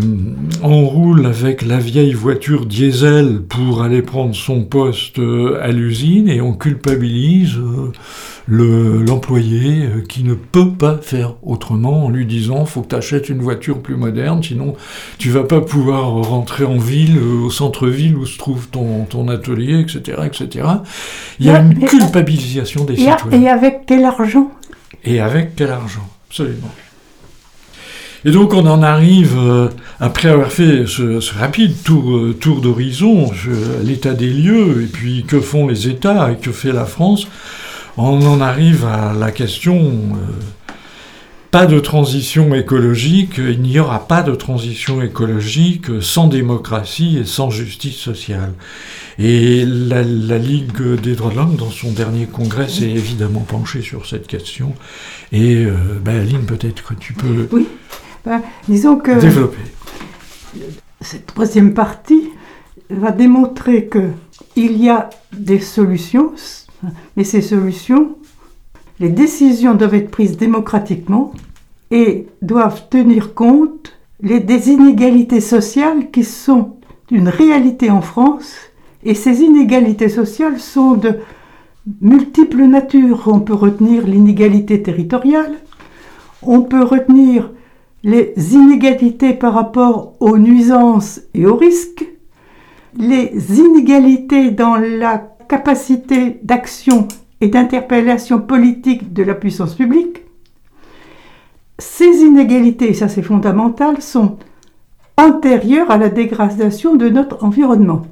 on 0.62 0.85
roule 0.87 1.25
avec 1.25 1.62
la 1.62 1.78
vieille 1.78 2.12
voiture 2.12 2.66
diesel 2.66 3.40
pour 3.49 3.82
aller 3.82 4.02
prendre 4.02 4.35
son 4.35 4.62
poste 4.62 5.18
euh, 5.18 5.58
à 5.62 5.68
l'usine 5.73 6.28
et 6.28 6.42
on 6.42 6.52
culpabilise 6.52 7.56
euh, 7.56 7.92
le- 8.46 9.02
l'employé 9.02 9.85
qui 10.06 10.23
ne 10.23 10.35
peut 10.35 10.70
pas 10.70 10.99
faire 11.00 11.35
autrement 11.42 12.04
en 12.04 12.11
lui 12.11 12.26
disant 12.26 12.66
faut 12.66 12.82
que 12.82 12.88
tu 12.88 12.94
achètes 12.96 13.30
une 13.30 13.40
voiture 13.40 13.78
plus 13.80 13.96
moderne 13.96 14.42
sinon 14.42 14.75
tu 15.16 15.30
vas 15.30 15.44
pas 15.44 15.62
pouvoir 15.62 16.11
rentrer 16.12 16.64
en 16.66 16.76
ville 16.76 17.18
au 17.18 17.49
centre-ville 17.50 18.16
où 18.16 18.26
se 18.26 18.37
trouve 18.37 18.68
ton, 18.68 19.04
ton 19.08 19.28
atelier 19.28 19.80
etc 19.80 20.18
etc 20.26 20.66
il 21.40 21.46
y 21.46 21.50
a 21.50 21.61
une 21.61 21.78
culpabilisation 21.87 22.85
des 22.85 22.96
citoyens. 23.16 23.42
et 23.42 23.49
avec 23.49 23.80
quel 23.87 24.04
argent? 24.04 24.50
Et 25.04 25.20
avec 25.20 25.56
quel 25.56 25.70
argent? 25.70 26.06
Absolument. 26.28 26.70
Et 28.26 28.33
donc 28.33 28.54
on 28.54 28.66
en 28.66 28.83
arrive, 28.83 29.38
euh, 29.38 29.68
après 30.00 30.28
avoir 30.28 30.50
fait 30.50 30.85
ce, 30.88 31.33
rapide 31.38 31.80
tour, 31.85 32.11
euh, 32.11 32.61
d'horizon, 32.61 33.30
l'état 33.85 34.14
des 34.14 34.30
lieux, 34.30 34.83
et 34.83 34.87
puis 34.87 35.23
que 35.23 35.40
font 35.40 35.68
les 35.68 35.87
États 35.87 36.33
et 36.33 36.35
que 36.37 36.50
fait 36.50 36.73
la 36.73 36.87
France, 36.87 37.28
on 37.97 38.21
en 38.26 38.40
arrive 38.40 38.85
à 38.85 39.12
la 39.16 39.30
question, 39.30 39.76
euh, 39.76 40.73
pas 41.52 41.66
de 41.66 41.78
transition 41.78 42.52
écologique, 42.52 43.35
il 43.38 43.62
n'y 43.62 43.78
aura 43.78 44.09
pas 44.09 44.25
de 44.25 44.35
transition 44.35 45.02
écologique 45.02 45.87
sans 46.00 46.26
démocratie 46.26 47.18
et 47.18 47.25
sans 47.25 47.50
justice 47.50 47.97
sociale. 47.97 48.54
Et 49.21 49.64
la, 49.64 50.02
Ligue 50.02 51.00
des 51.00 51.14
droits 51.14 51.30
de 51.30 51.37
l'homme, 51.37 51.54
dans 51.54 51.71
son 51.71 51.92
dernier 51.92 52.26
congrès, 52.26 52.68
s'est 52.68 52.90
évidemment 52.90 53.47
penchée 53.49 53.83
sur 53.83 54.04
cette 54.04 54.26
question. 54.26 54.75
Et 55.30 55.64
ben, 56.04 56.21
Aline, 56.21 56.45
peut-être 56.45 56.88
que 56.88 56.95
tu 56.95 57.14
peux 57.14 57.49
Disons 58.68 58.97
que 58.97 59.12
développer. 59.21 59.59
cette 61.00 61.26
troisième 61.26 61.75
partie 61.75 62.30
va 62.90 63.12
démontrer 63.12 63.87
que 63.87 64.11
il 64.56 64.83
y 64.83 64.88
a 64.88 65.11
des 65.33 65.61
solutions, 65.61 66.33
mais 67.16 67.25
ces 67.25 67.42
solutions, 67.42 68.16
les 69.00 69.11
décisions 69.11 69.75
doivent 69.75 69.95
être 69.95 70.11
prises 70.11 70.37
démocratiquement 70.37 71.33
et 71.90 72.26
doivent 72.42 72.88
tenir 72.88 73.35
compte 73.35 73.92
des 74.21 74.71
inégalités 74.71 75.42
sociales 75.42 76.11
qui 76.11 76.25
sont 76.25 76.76
une 77.11 77.28
réalité 77.28 77.90
en 77.90 78.00
France. 78.00 78.54
Et 79.04 79.14
ces 79.14 79.42
inégalités 79.42 80.09
sociales 80.09 80.59
sont 80.59 80.95
de 80.95 81.18
multiples 82.00 82.64
natures. 82.64 83.25
On 83.26 83.40
peut 83.40 83.54
retenir 83.54 84.06
l'inégalité 84.06 84.83
territoriale, 84.83 85.54
on 86.42 86.62
peut 86.62 86.83
retenir 86.83 87.50
les 88.07 88.55
inégalités 88.55 89.35
par 89.35 89.53
rapport 89.53 90.15
aux 90.21 90.39
nuisances 90.39 91.21
et 91.35 91.45
aux 91.45 91.57
risques, 91.57 92.07
les 92.97 93.59
inégalités 93.59 94.53
dans 94.53 94.77
la 94.77 95.19
capacité 95.49 96.39
d'action 96.45 97.09
et 97.41 97.49
d'interpellation 97.49 98.41
politique 98.41 99.13
de 99.13 99.25
la 99.25 99.35
puissance 99.35 99.75
publique. 99.75 100.23
Ces 101.79 102.21
inégalités, 102.23 102.95
ça 102.95 103.09
c'est 103.09 103.25
fondamental, 103.25 104.01
sont 104.01 104.39
antérieures 105.17 105.91
à 105.91 105.99
la 105.99 106.09
dégradation 106.09 106.95
de 106.95 107.09
notre 107.09 107.43
environnement. 107.45 108.07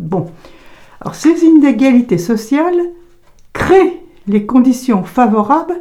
Bon, 0.00 0.26
alors 1.00 1.14
ces 1.14 1.44
inégalités 1.44 2.18
sociales 2.18 2.80
créent 3.52 4.02
les 4.26 4.44
conditions 4.44 5.04
favorables 5.04 5.80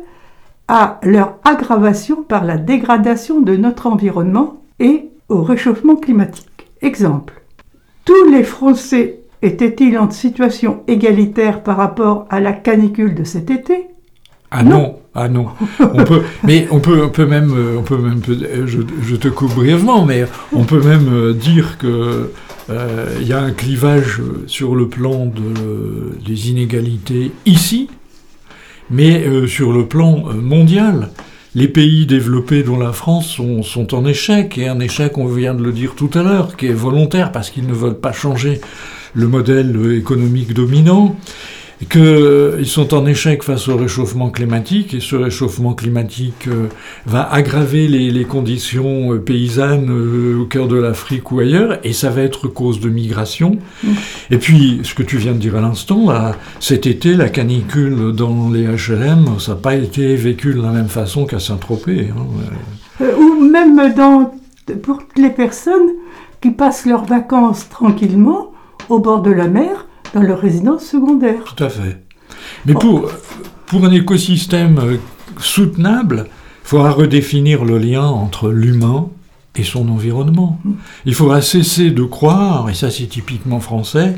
à 0.69 0.99
leur 1.01 1.33
aggravation 1.43 2.23
par 2.23 2.45
la 2.45 2.57
dégradation 2.57 3.41
de 3.41 3.57
notre 3.57 3.88
environnement 3.88 4.61
et 4.79 5.09
au 5.27 5.41
réchauffement 5.41 5.95
climatique. 5.95 6.69
Exemple, 6.81 7.41
tous 8.05 8.29
les 8.31 8.43
Français 8.43 9.21
étaient-ils 9.41 9.97
en 9.97 10.11
situation 10.11 10.83
égalitaire 10.88 11.63
par 11.63 11.77
rapport 11.77 12.27
à 12.29 12.39
la 12.39 12.53
canicule 12.53 13.15
de 13.15 13.23
cet 13.23 13.49
été? 13.49 13.88
Ah 14.51 14.63
non, 14.63 14.97
ah 15.15 15.27
non. 15.27 15.47
On 15.79 16.03
peut, 16.03 16.21
mais 16.43 16.67
on 16.69 16.79
peut, 16.79 17.03
on 17.03 17.09
peut 17.09 17.25
même, 17.25 17.51
on 17.77 17.81
peut 17.81 17.97
même, 17.97 18.21
je, 18.25 19.15
te 19.15 19.27
coupe 19.27 19.55
brièvement, 19.55 20.05
mais 20.05 20.25
on 20.53 20.63
peut 20.65 20.81
même 20.81 21.09
euh, 21.11 21.33
dire 21.33 21.79
que 21.79 22.31
euh, 22.69 23.17
il 23.19 23.27
y 23.27 23.33
a 23.33 23.39
un 23.39 23.51
clivage 23.51 24.22
sur 24.46 24.75
le 24.75 24.87
plan 24.87 25.25
de, 25.25 26.15
des 26.25 26.50
inégalités 26.51 27.31
ici, 27.46 27.89
mais 28.89 29.25
euh, 29.25 29.47
sur 29.47 29.71
le 29.71 29.85
plan 29.85 30.25
euh, 30.27 30.33
mondial, 30.33 31.09
les 31.55 31.67
pays 31.67 32.05
développés 32.05 32.63
dont 32.63 32.77
la 32.77 32.93
France 32.93 33.27
sont, 33.27 33.63
sont, 33.63 33.93
en 33.95 34.05
échec, 34.05 34.57
et 34.57 34.67
un 34.67 34.79
échec, 34.79 35.17
on 35.17 35.25
vient 35.25 35.55
de 35.55 35.63
le 35.63 35.71
dire 35.71 35.95
tout 35.95 36.09
à 36.13 36.23
l'heure, 36.23 36.55
qui 36.55 36.67
est 36.67 36.73
volontaire 36.73 37.31
parce 37.31 37.49
qu'ils 37.49 37.67
ne 37.67 37.73
veulent 37.73 37.99
pas 37.99 38.11
changer 38.11 38.61
le 39.13 39.27
modèle 39.27 39.95
économique 39.97 40.53
dominant 40.53 41.15
qu'ils 41.87 42.01
euh, 42.01 42.63
sont 42.65 42.94
en 42.94 43.05
échec 43.05 43.42
face 43.42 43.70
au 43.70 43.77
réchauffement 43.77 44.29
climatique, 44.29 44.94
et 44.94 45.00
ce 45.00 45.15
réchauffement 45.15 45.74
climatique 45.74 46.48
euh, 46.48 46.68
va 47.05 47.31
aggraver 47.31 47.87
les, 47.87 48.25
conditions 48.25 49.13
euh, 49.13 49.20
paysannes 49.20 49.89
au 49.89 50.46
cœur 50.46 50.68
de 50.68 50.75
l'Afrique 50.75 51.31
ou 51.31 51.39
ailleurs, 51.39 51.79
et 51.85 51.94
ça 51.94 52.09
va 52.09 52.22
être 52.22 52.48
cause 52.50 52.81
de 52.81 52.89
migration. 52.89 53.57
Mm. 53.83 53.87
Et 54.31 54.37
puis, 54.37 54.81
ce 54.83 54.94
que 54.94 55.03
tu 55.03 55.18
viens 55.18 55.31
de 55.31 55.37
dire 55.37 55.55
à 55.55 55.61
l'instant, 55.61 56.07
cet 56.59 56.85
été, 56.85 57.15
la 57.15 57.29
canicule 57.29 58.11
dans 58.13 58.50
les 58.50 58.65
HLM, 58.65 59.39
ça 59.39 59.53
n'a 59.53 59.57
pas 59.57 59.75
été 59.75 60.15
vécu 60.15 60.53
de 60.53 60.61
la 60.61 60.72
même 60.72 60.89
façon 60.89 61.25
qu'à 61.25 61.39
Saint-Tropez. 61.39 62.09
Hein, 62.09 63.05
ou 63.18 63.42
même 63.42 63.94
dans, 63.94 64.33
pour 64.83 65.00
les 65.15 65.29
personnes 65.29 65.89
qui 66.42 66.51
passent 66.51 66.85
leurs 66.85 67.05
vacances 67.05 67.70
tranquillement 67.70 68.51
au 68.89 69.00
bord 69.00 69.22
de 69.22 69.31
la 69.31 69.48
mer, 69.48 69.87
dans 70.13 70.22
leur 70.22 70.39
résidence 70.39 70.85
secondaire. 70.85 71.43
Tout 71.43 71.63
à 71.63 71.69
fait. 71.69 71.98
Mais 72.65 72.74
pour, 72.74 73.11
pour 73.67 73.85
un 73.85 73.91
écosystème 73.91 74.79
euh, 74.79 74.98
soutenable, 75.39 76.25
il 76.27 76.67
faudra 76.67 76.91
redéfinir 76.91 77.65
le 77.65 77.77
lien 77.77 78.05
entre 78.05 78.50
l'humain 78.50 79.09
et 79.55 79.63
son 79.63 79.89
environnement. 79.89 80.59
Il 81.05 81.15
faudra 81.15 81.41
cesser 81.41 81.91
de 81.91 82.03
croire, 82.03 82.69
et 82.69 82.74
ça 82.74 82.91
c'est 82.91 83.07
typiquement 83.07 83.59
français, 83.59 84.17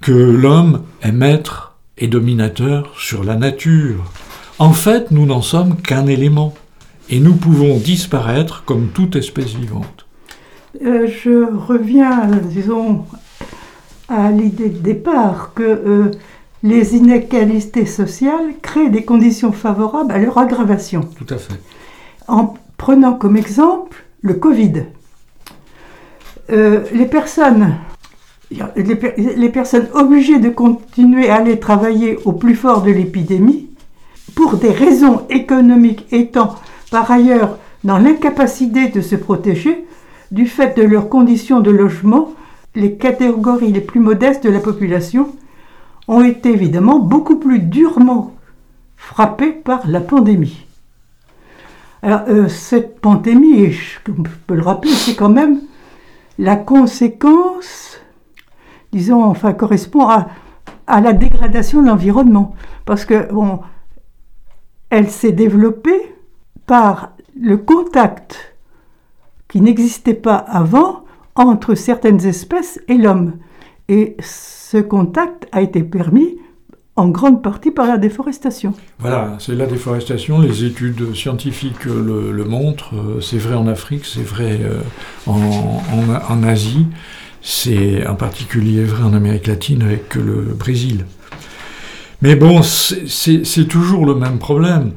que 0.00 0.12
l'homme 0.12 0.82
est 1.02 1.12
maître 1.12 1.76
et 1.98 2.06
dominateur 2.06 2.92
sur 2.98 3.24
la 3.24 3.36
nature. 3.36 4.10
En 4.58 4.72
fait, 4.72 5.10
nous 5.10 5.26
n'en 5.26 5.42
sommes 5.42 5.76
qu'un 5.76 6.06
élément, 6.06 6.54
et 7.08 7.18
nous 7.18 7.34
pouvons 7.34 7.78
disparaître 7.78 8.62
comme 8.64 8.88
toute 8.88 9.16
espèce 9.16 9.54
vivante. 9.54 10.06
Euh, 10.84 11.08
je 11.08 11.52
reviens, 11.66 12.26
disons, 12.44 13.04
à 14.10 14.30
l'idée 14.30 14.68
de 14.68 14.78
départ 14.78 15.52
que 15.54 15.62
euh, 15.62 16.10
les 16.62 16.96
inégalités 16.96 17.86
sociales 17.86 18.54
créent 18.60 18.90
des 18.90 19.04
conditions 19.04 19.52
favorables 19.52 20.12
à 20.12 20.18
leur 20.18 20.36
aggravation. 20.36 21.02
Tout 21.16 21.32
à 21.32 21.38
fait. 21.38 21.54
En 22.28 22.54
prenant 22.76 23.14
comme 23.14 23.36
exemple 23.36 24.04
le 24.20 24.34
Covid. 24.34 24.84
Euh, 26.50 26.84
les 26.92 27.06
personnes 27.06 27.76
les, 28.76 29.48
personnes 29.48 29.86
obligées 29.94 30.38
de 30.38 30.48
continuer 30.48 31.30
à 31.30 31.36
aller 31.36 31.60
travailler 31.60 32.18
au 32.24 32.32
plus 32.32 32.56
fort 32.56 32.82
de 32.82 32.90
l'épidémie, 32.90 33.68
pour 34.34 34.54
des 34.54 34.70
raisons 34.70 35.22
économiques 35.30 36.06
étant 36.12 36.56
par 36.90 37.10
ailleurs 37.10 37.58
dans 37.84 37.98
l'incapacité 37.98 38.88
de 38.88 39.00
se 39.00 39.16
protéger 39.16 39.84
du 40.30 40.46
fait 40.46 40.76
de 40.76 40.82
leurs 40.82 41.08
conditions 41.08 41.60
de 41.60 41.70
logement 41.70 42.32
les 42.74 42.96
catégories 42.96 43.72
les 43.72 43.80
plus 43.80 44.00
modestes 44.00 44.44
de 44.44 44.50
la 44.50 44.60
population 44.60 45.34
ont 46.08 46.22
été 46.22 46.50
évidemment 46.50 46.98
beaucoup 46.98 47.36
plus 47.36 47.60
durement 47.60 48.34
frappées 48.96 49.52
par 49.52 49.86
la 49.86 50.00
pandémie. 50.00 50.66
Alors, 52.02 52.22
euh, 52.28 52.48
cette 52.48 53.00
pandémie, 53.00 53.72
je 53.72 53.98
peux 54.46 54.54
le 54.54 54.62
rappeler, 54.62 54.92
c'est 54.92 55.14
quand 55.14 55.28
même 55.28 55.60
la 56.38 56.56
conséquence, 56.56 58.00
disons, 58.92 59.22
enfin, 59.24 59.52
correspond 59.52 60.08
à, 60.08 60.28
la 60.88 61.12
dégradation 61.12 61.82
de 61.82 61.88
l'environnement. 61.88 62.54
Parce 62.84 63.04
que, 63.04 63.28
elle 64.88 65.10
s'est 65.10 65.32
développée 65.32 66.14
par 66.66 67.12
le 67.38 67.58
contact 67.58 68.56
qui 69.48 69.60
n'existait 69.60 70.14
pas 70.14 70.36
avant 70.36 71.04
entre 71.40 71.74
certaines 71.74 72.26
espèces 72.26 72.80
et 72.86 72.98
l'homme. 72.98 73.32
Et 73.88 74.16
ce 74.20 74.76
contact 74.76 75.48
a 75.52 75.62
été 75.62 75.82
permis 75.82 76.36
en 76.96 77.08
grande 77.08 77.42
partie 77.42 77.70
par 77.70 77.86
la 77.86 77.96
déforestation. 77.96 78.74
Voilà, 78.98 79.36
c'est 79.38 79.54
la 79.54 79.66
déforestation, 79.66 80.40
les 80.40 80.64
études 80.64 81.14
scientifiques 81.14 81.86
le, 81.86 82.44
montrent, 82.44 82.92
c'est 83.22 83.38
vrai 83.38 83.54
en 83.54 83.66
Afrique, 83.68 84.04
c'est 84.04 84.22
vrai 84.22 84.60
euh, 84.62 84.80
en, 85.26 85.80
en, 86.28 86.42
Asie, 86.42 86.86
c'est 87.40 88.06
en 88.06 88.16
particulier 88.16 88.84
vrai 88.84 89.02
en 89.02 89.14
Amérique 89.14 89.46
latine 89.46 89.82
avec 89.82 90.14
le 90.16 90.54
Brésil. 90.54 91.06
Mais 92.20 92.36
bon, 92.36 92.60
c'est 92.62 93.66
toujours 93.66 94.04
le 94.04 94.14
même 94.14 94.38
problème 94.38 94.92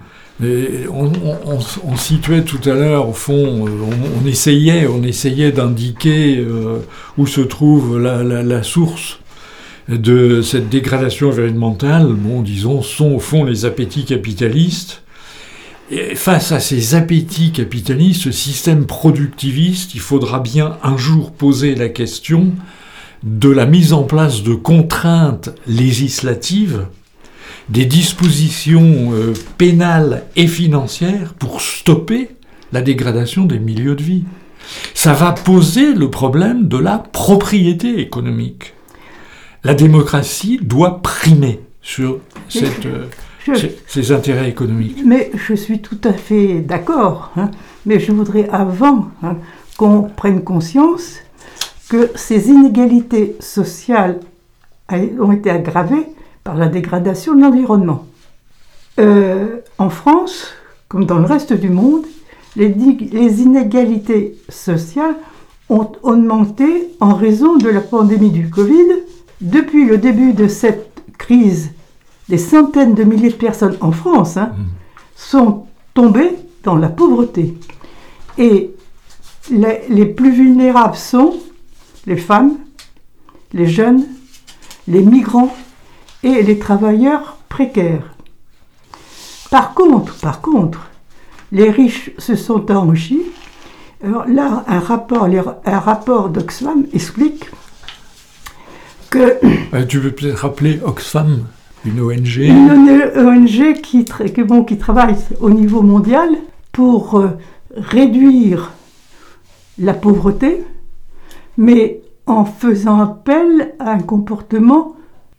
on, 0.91 1.95
situait 1.97 2.43
tout 2.43 2.59
à 2.65 2.73
l'heure, 2.73 3.09
au 3.09 3.13
fond, 3.13 3.65
on, 3.65 4.27
essayait, 4.27 4.87
on 4.87 5.03
essayait 5.03 5.51
d'indiquer 5.51 6.37
euh, 6.37 6.79
où 7.17 7.27
se 7.27 7.41
trouve 7.41 7.99
la, 7.99 8.63
source 8.63 9.19
de 9.89 10.41
cette 10.41 10.69
dégradation 10.69 11.29
environnementale. 11.29 12.07
Bon, 12.07 12.41
disons, 12.41 12.81
sont 12.81 13.11
au 13.11 13.19
fond 13.19 13.43
les 13.43 13.65
appétits 13.65 14.05
capitalistes. 14.05 15.03
Face 16.15 16.51
à 16.51 16.59
ces 16.59 16.95
appétits 16.95 17.51
capitalistes, 17.51 18.23
ce 18.23 18.31
système 18.31 18.85
productiviste, 18.85 19.93
il 19.93 19.99
faudra 19.99 20.39
bien 20.39 20.77
un 20.81 20.97
jour 20.97 21.31
poser 21.31 21.75
la 21.75 21.89
question 21.89 22.53
de 23.23 23.49
la 23.49 23.65
mise 23.65 23.93
en 23.93 24.03
place 24.03 24.43
de 24.43 24.53
contraintes 24.53 25.49
législatives 25.67 26.87
des 27.73 27.85
dispositions 27.85 29.13
euh, 29.13 29.33
pénales 29.57 30.25
et 30.35 30.45
financières 30.45 31.33
pour 31.33 31.59
stopper 31.59 32.29
la 32.71 32.83
dégradation 32.83 33.45
des 33.45 33.57
milieux 33.57 33.95
de 33.95 34.03
vie. 34.03 34.25
Ça 34.93 35.13
va 35.13 35.31
poser 35.31 35.95
le 35.95 36.11
problème 36.11 36.67
de 36.67 36.77
la 36.77 36.99
propriété 36.99 37.99
économique. 37.99 38.75
La 39.63 39.73
démocratie 39.73 40.59
doit 40.61 41.01
primer 41.01 41.61
sur 41.81 42.19
euh, 42.57 43.07
ces, 43.87 44.11
intérêts 44.11 44.49
économiques. 44.49 44.99
Mais 45.03 45.31
je 45.33 45.55
suis 45.55 45.79
tout 45.79 45.99
à 46.03 46.13
fait 46.13 46.59
d'accord. 46.59 47.31
Hein. 47.35 47.49
mais 47.87 47.99
je 47.99 48.11
voudrais 48.11 48.47
avant 48.49 49.09
hein, 49.23 49.37
qu'on 49.77 50.03
prenne 50.03 50.43
conscience 50.43 51.15
que 51.89 52.11
ces 52.13 52.49
inégalités 52.49 53.35
sociales 53.39 54.19
ont 55.19 55.31
été 55.31 55.49
aggravées 55.49 56.05
par 56.43 56.55
la 56.55 56.67
dégradation 56.67 57.35
de 57.35 57.41
l'environnement. 57.41 58.05
Euh, 58.99 59.61
en 59.77 59.89
France, 59.89 60.49
comme 60.87 61.05
dans 61.05 61.19
le 61.19 61.25
reste 61.25 61.53
du 61.53 61.69
monde, 61.69 62.03
les, 62.55 63.41
inégalités 63.41 64.35
sociales 64.49 65.15
ont 65.69 65.91
augmenté 66.03 66.89
en 66.99 67.15
raison 67.15 67.57
de 67.57 67.69
la 67.69 67.81
pandémie 67.81 68.29
du 68.29 68.49
Covid. 68.49 69.01
Depuis 69.41 69.85
le 69.85 69.97
début 69.97 70.33
de 70.33 70.47
cette 70.47 71.01
crise, 71.17 71.71
des 72.29 72.37
centaines 72.37 72.93
de 72.93 73.03
milliers 73.03 73.31
de 73.31 73.35
personnes 73.35 73.77
en 73.81 73.91
France 73.91 74.37
hein, 74.37 74.51
sont 75.15 75.65
tombées 75.93 76.35
dans 76.63 76.75
la 76.75 76.89
pauvreté. 76.89 77.57
Et 78.37 78.75
les, 79.49 79.81
les 79.89 80.05
plus 80.05 80.31
vulnérables 80.31 80.95
sont 80.95 81.35
les 82.05 82.17
femmes, 82.17 82.57
les 83.53 83.67
jeunes, 83.67 84.05
les 84.87 85.01
migrants 85.01 85.53
et 86.23 86.41
les 86.41 86.57
travailleurs 86.57 87.37
précaires. 87.49 88.13
Par 89.51 89.73
contre, 89.73 90.15
par 90.19 90.41
contre, 90.41 90.89
les 91.51 91.69
riches 91.69 92.11
se 92.17 92.35
sont 92.35 92.71
enrichis. 92.71 93.21
Alors 94.03 94.25
là, 94.27 94.63
un 94.67 94.79
rapport, 94.79 95.27
un 95.65 95.79
rapport 95.79 96.29
d'Oxfam 96.29 96.85
explique 96.93 97.49
que 99.09 99.37
Euh, 99.73 99.85
tu 99.85 99.99
veux 99.99 100.11
peut-être 100.11 100.39
rappeler 100.39 100.79
Oxfam, 100.85 101.45
une 101.85 101.99
ONG 101.99 102.37
une 102.37 103.01
ONG 103.15 104.45
bon, 104.45 104.63
qui 104.63 104.77
travaille 104.77 105.15
au 105.39 105.49
niveau 105.49 105.81
mondial 105.81 106.29
pour 106.71 107.19
euh, 107.19 107.29
réduire 107.75 108.71
la 109.79 109.93
pauvreté, 109.93 110.63
mais 111.57 112.01
en 112.27 112.45
faisant 112.45 113.01
appel 113.01 113.73
à 113.79 113.91
un 113.91 113.99
comportement 113.99 114.95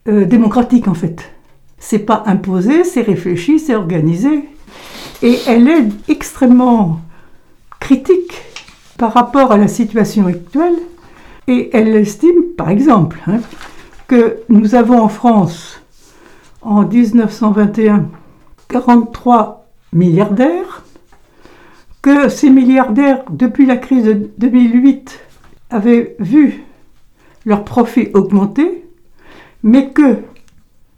euh, 0.09 0.25
démocratique 0.25 0.89
en 0.89 0.95
fait. 0.95 1.31
C'est 1.79 2.01
pas 2.01 2.23
imposé, 2.27 2.85
c'est 2.85 3.03
réfléchi, 3.03 3.59
c'est 3.59 3.75
organisé. 3.75 4.45
Et 5.23 5.39
elle 5.47 5.69
est 5.69 5.87
extrêmement 6.09 7.01
critique 7.81 8.43
par 8.99 9.13
rapport 9.13 9.53
à 9.53 9.57
la 9.57 9.69
situation 9.69 10.27
actuelle. 10.27 10.77
Et 11.47 11.71
elle 11.75 11.95
estime, 11.95 12.43
par 12.57 12.71
exemple, 12.71 13.21
hein, 13.27 13.41
que 14.09 14.39
nous 14.49 14.75
avons 14.75 15.01
en 15.01 15.09
France 15.09 15.81
en 16.63 16.83
1921 16.83 18.07
43 18.69 19.67
milliardaires, 19.93 20.85
que 22.03 22.29
ces 22.29 22.51
milliardaires, 22.51 23.25
depuis 23.31 23.67
la 23.67 23.77
crise 23.77 24.05
de 24.05 24.31
2008, 24.39 25.21
avaient 25.71 26.17
vu 26.19 26.63
leurs 27.45 27.65
profits 27.65 28.09
augmenter, 28.15 28.84
mais 29.65 29.91
que 29.91 30.19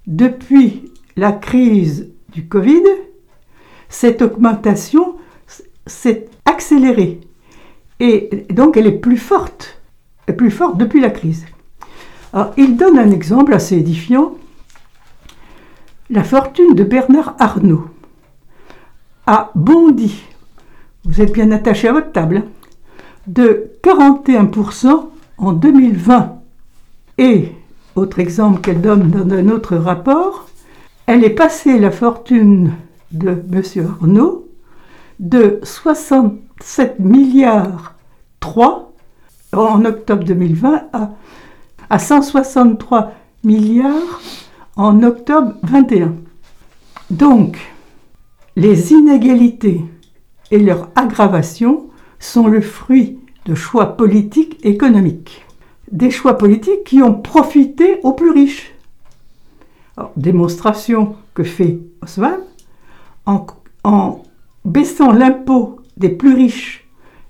depuis 0.07 0.93
la 1.17 1.33
crise 1.33 2.11
du 2.35 2.47
Covid, 2.47 2.83
cette 3.89 4.21
augmentation 4.21 5.17
s'est 5.87 6.29
accélérée. 6.45 7.21
Et 7.99 8.45
donc 8.51 8.77
elle 8.77 8.87
est 8.87 8.99
plus 8.99 9.17
forte, 9.17 9.81
plus 10.37 10.51
forte 10.51 10.77
depuis 10.77 11.01
la 11.01 11.11
crise. 11.11 11.47
Il 12.59 12.77
donne 12.77 12.99
un 12.99 13.11
exemple 13.11 13.55
assez 13.55 13.79
édifiant 13.79 14.35
la 16.11 16.23
fortune 16.23 16.75
de 16.75 16.85
Bernard 16.85 17.35
Arnault 17.39 17.89
a 19.27 19.51
bondi, 19.57 20.23
vous 21.05 21.21
êtes 21.21 21.33
bien 21.33 21.51
attaché 21.51 21.89
à 21.89 21.93
votre 21.93 22.13
table, 22.13 22.45
de 23.27 23.73
41% 23.83 25.09
en 25.39 25.53
2020. 25.53 26.39
Et, 27.19 27.53
autre 27.97 28.19
exemple 28.19 28.61
qu'elle 28.61 28.81
donne 28.81 29.11
dans 29.11 29.35
un 29.35 29.49
autre 29.49 29.77
rapport, 29.77 30.47
elle 31.07 31.25
est 31.25 31.31
passée 31.31 31.79
la 31.79 31.91
fortune 31.91 32.73
de 33.11 33.43
M. 33.53 33.63
Arnault 34.01 34.49
de 35.19 35.61
67 35.63 36.99
milliards 36.99 37.95
3 38.41 38.93
en 39.53 39.85
octobre 39.85 40.25
2020 40.25 40.89
à, 40.93 41.11
à 41.89 41.99
163 41.99 43.13
milliards 43.45 44.21
en 44.77 45.03
octobre 45.03 45.55
21. 45.63 46.15
Donc, 47.11 47.59
les 48.57 48.93
inégalités 48.93 49.85
et 50.51 50.59
leur 50.59 50.91
aggravation 50.97 51.89
sont 52.19 52.47
le 52.47 52.61
fruit 52.61 53.19
de 53.47 53.55
choix 53.55 53.97
politiques 53.97 54.59
économiques. 54.65 55.46
Des 55.93 56.11
choix 56.11 56.37
politiques 56.37 56.85
qui 56.85 57.03
ont 57.03 57.15
profité 57.15 58.01
aux 58.03 58.13
plus 58.13 58.31
riches. 58.31 58.73
Démonstration 60.17 61.17
que 61.35 61.45
fait 61.45 61.79
Oswald 62.03 62.41
en, 63.25 64.23
baissant 64.65 65.13
l'impôt 65.13 65.81
des 65.97 66.09
plus 66.09 66.35
riches 66.35 66.87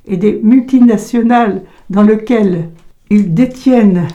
et 0.07 0.17
des 0.17 0.41
multinationales 0.43 1.63
dans 1.91 2.03
lesquelles 2.03 2.71
ils 3.11 3.35
détiennent 3.35 4.09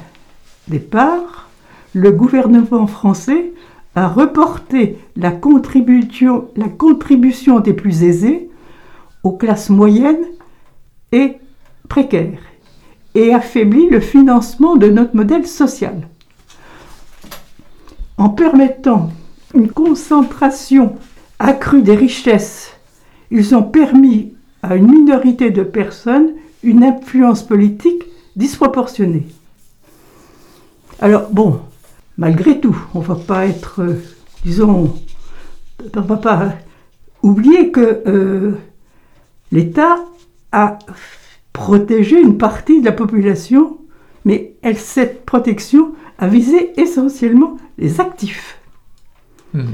des 0.68 0.80
parts, 0.80 1.50
le 1.94 2.12
gouvernement 2.12 2.88
français 2.88 3.54
a 3.96 4.08
reporté 4.08 4.98
la 5.16 5.32
contribution 5.32 6.50
des 7.60 7.74
plus 7.74 8.04
aisés 8.04 8.50
aux 9.24 9.34
classes 9.34 9.70
moyennes 9.70 10.26
et 11.12 11.38
précaires 11.88 12.51
et 13.16 13.34
affaibli 13.34 13.90
le 13.90 14.00
financement 14.00 14.76
de 14.76 14.88
notre 14.88 15.16
modèle 15.16 15.48
social. 15.48 16.08
En 18.18 18.30
permettant 18.30 19.10
une 19.54 19.70
concentration 19.70 20.96
accrue 21.40 21.82
des 21.82 21.96
richesses, 21.96 22.72
ils 23.32 23.56
ont 23.56 23.64
permis 23.64 24.34
à 24.64 24.76
une 24.76 24.92
minorité 24.92 25.50
de 25.50 25.64
personnes 25.64 26.34
une 26.64 26.84
influence 26.84 27.44
politique 27.44 28.04
disproportionnée. 28.36 29.28
Alors 31.00 31.30
bon, 31.32 31.62
malgré 32.18 32.60
tout, 32.60 32.78
on 32.94 33.00
ne 33.00 33.06
va 33.06 33.16
pas 33.16 33.48
être, 33.48 33.82
euh, 33.82 33.96
disons, 34.44 34.96
on 35.96 36.02
va 36.02 36.18
pas 36.18 36.54
oublier 37.24 37.72
que 37.72 38.04
euh, 38.06 38.52
l'État 39.52 40.06
a 40.52 40.78
protégé 41.54 42.20
une 42.22 42.38
partie 42.38 42.80
de 42.82 42.86
la 42.86 42.92
population, 42.92 43.78
mais 44.26 44.54
elle, 44.62 44.78
cette 44.78 45.26
protection 45.26 45.94
a 46.18 46.28
visé 46.28 46.80
essentiellement 46.80 47.58
les 47.78 48.00
actifs. 48.00 48.60
Mhm. 49.54 49.66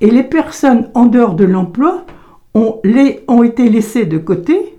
Et 0.00 0.10
les 0.10 0.22
personnes 0.22 0.90
en 0.94 1.06
dehors 1.06 1.34
de 1.34 1.44
l'emploi 1.44 2.04
ont, 2.54 2.80
les- 2.84 3.24
ont 3.28 3.42
été 3.42 3.68
laissées 3.68 4.06
de 4.06 4.18
côté, 4.18 4.78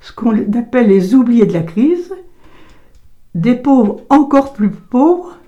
ce 0.00 0.12
qu'on 0.12 0.36
appelle 0.58 0.88
les 0.88 1.14
oubliés 1.14 1.46
de 1.46 1.52
la 1.52 1.62
crise, 1.62 2.12
des 3.34 3.54
pauvres 3.54 4.00
encore 4.08 4.52
plus 4.54 4.70
pauvres, 4.70 5.38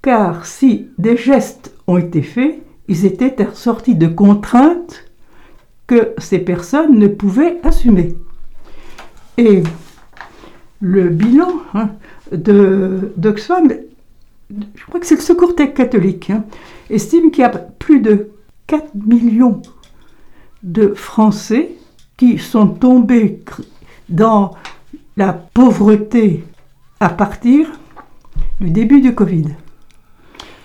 car 0.00 0.46
si 0.46 0.88
des 0.98 1.16
gestes 1.16 1.74
ont 1.86 1.98
été 1.98 2.22
faits, 2.22 2.62
ils 2.88 3.04
étaient 3.04 3.42
assortis 3.42 3.96
de 3.96 4.06
contraintes 4.06 5.04
que 5.86 6.14
ces 6.18 6.38
personnes 6.38 6.98
ne 6.98 7.08
pouvaient 7.08 7.58
assumer. 7.62 8.14
Et 9.38 9.62
le 10.80 11.08
bilan 11.08 11.48
hein, 11.74 11.90
d'Oxfam, 12.32 13.68
je 14.50 14.84
crois 14.86 15.00
que 15.00 15.06
c'est 15.06 15.16
le 15.16 15.20
Secours 15.20 15.54
catholique, 15.54 16.30
hein, 16.30 16.44
estime 16.90 17.30
qu'il 17.30 17.42
y 17.42 17.44
a 17.44 17.50
plus 17.50 18.00
de 18.00 18.30
4 18.66 18.94
millions 19.06 19.62
de 20.62 20.94
Français 20.94 21.72
qui 22.16 22.38
sont 22.38 22.66
tombés 22.68 23.40
dans 24.08 24.52
la 25.16 25.32
pauvreté 25.32 26.44
à 27.00 27.08
partir 27.10 27.68
du 28.60 28.70
début 28.70 29.00
du 29.00 29.14
Covid. 29.14 29.48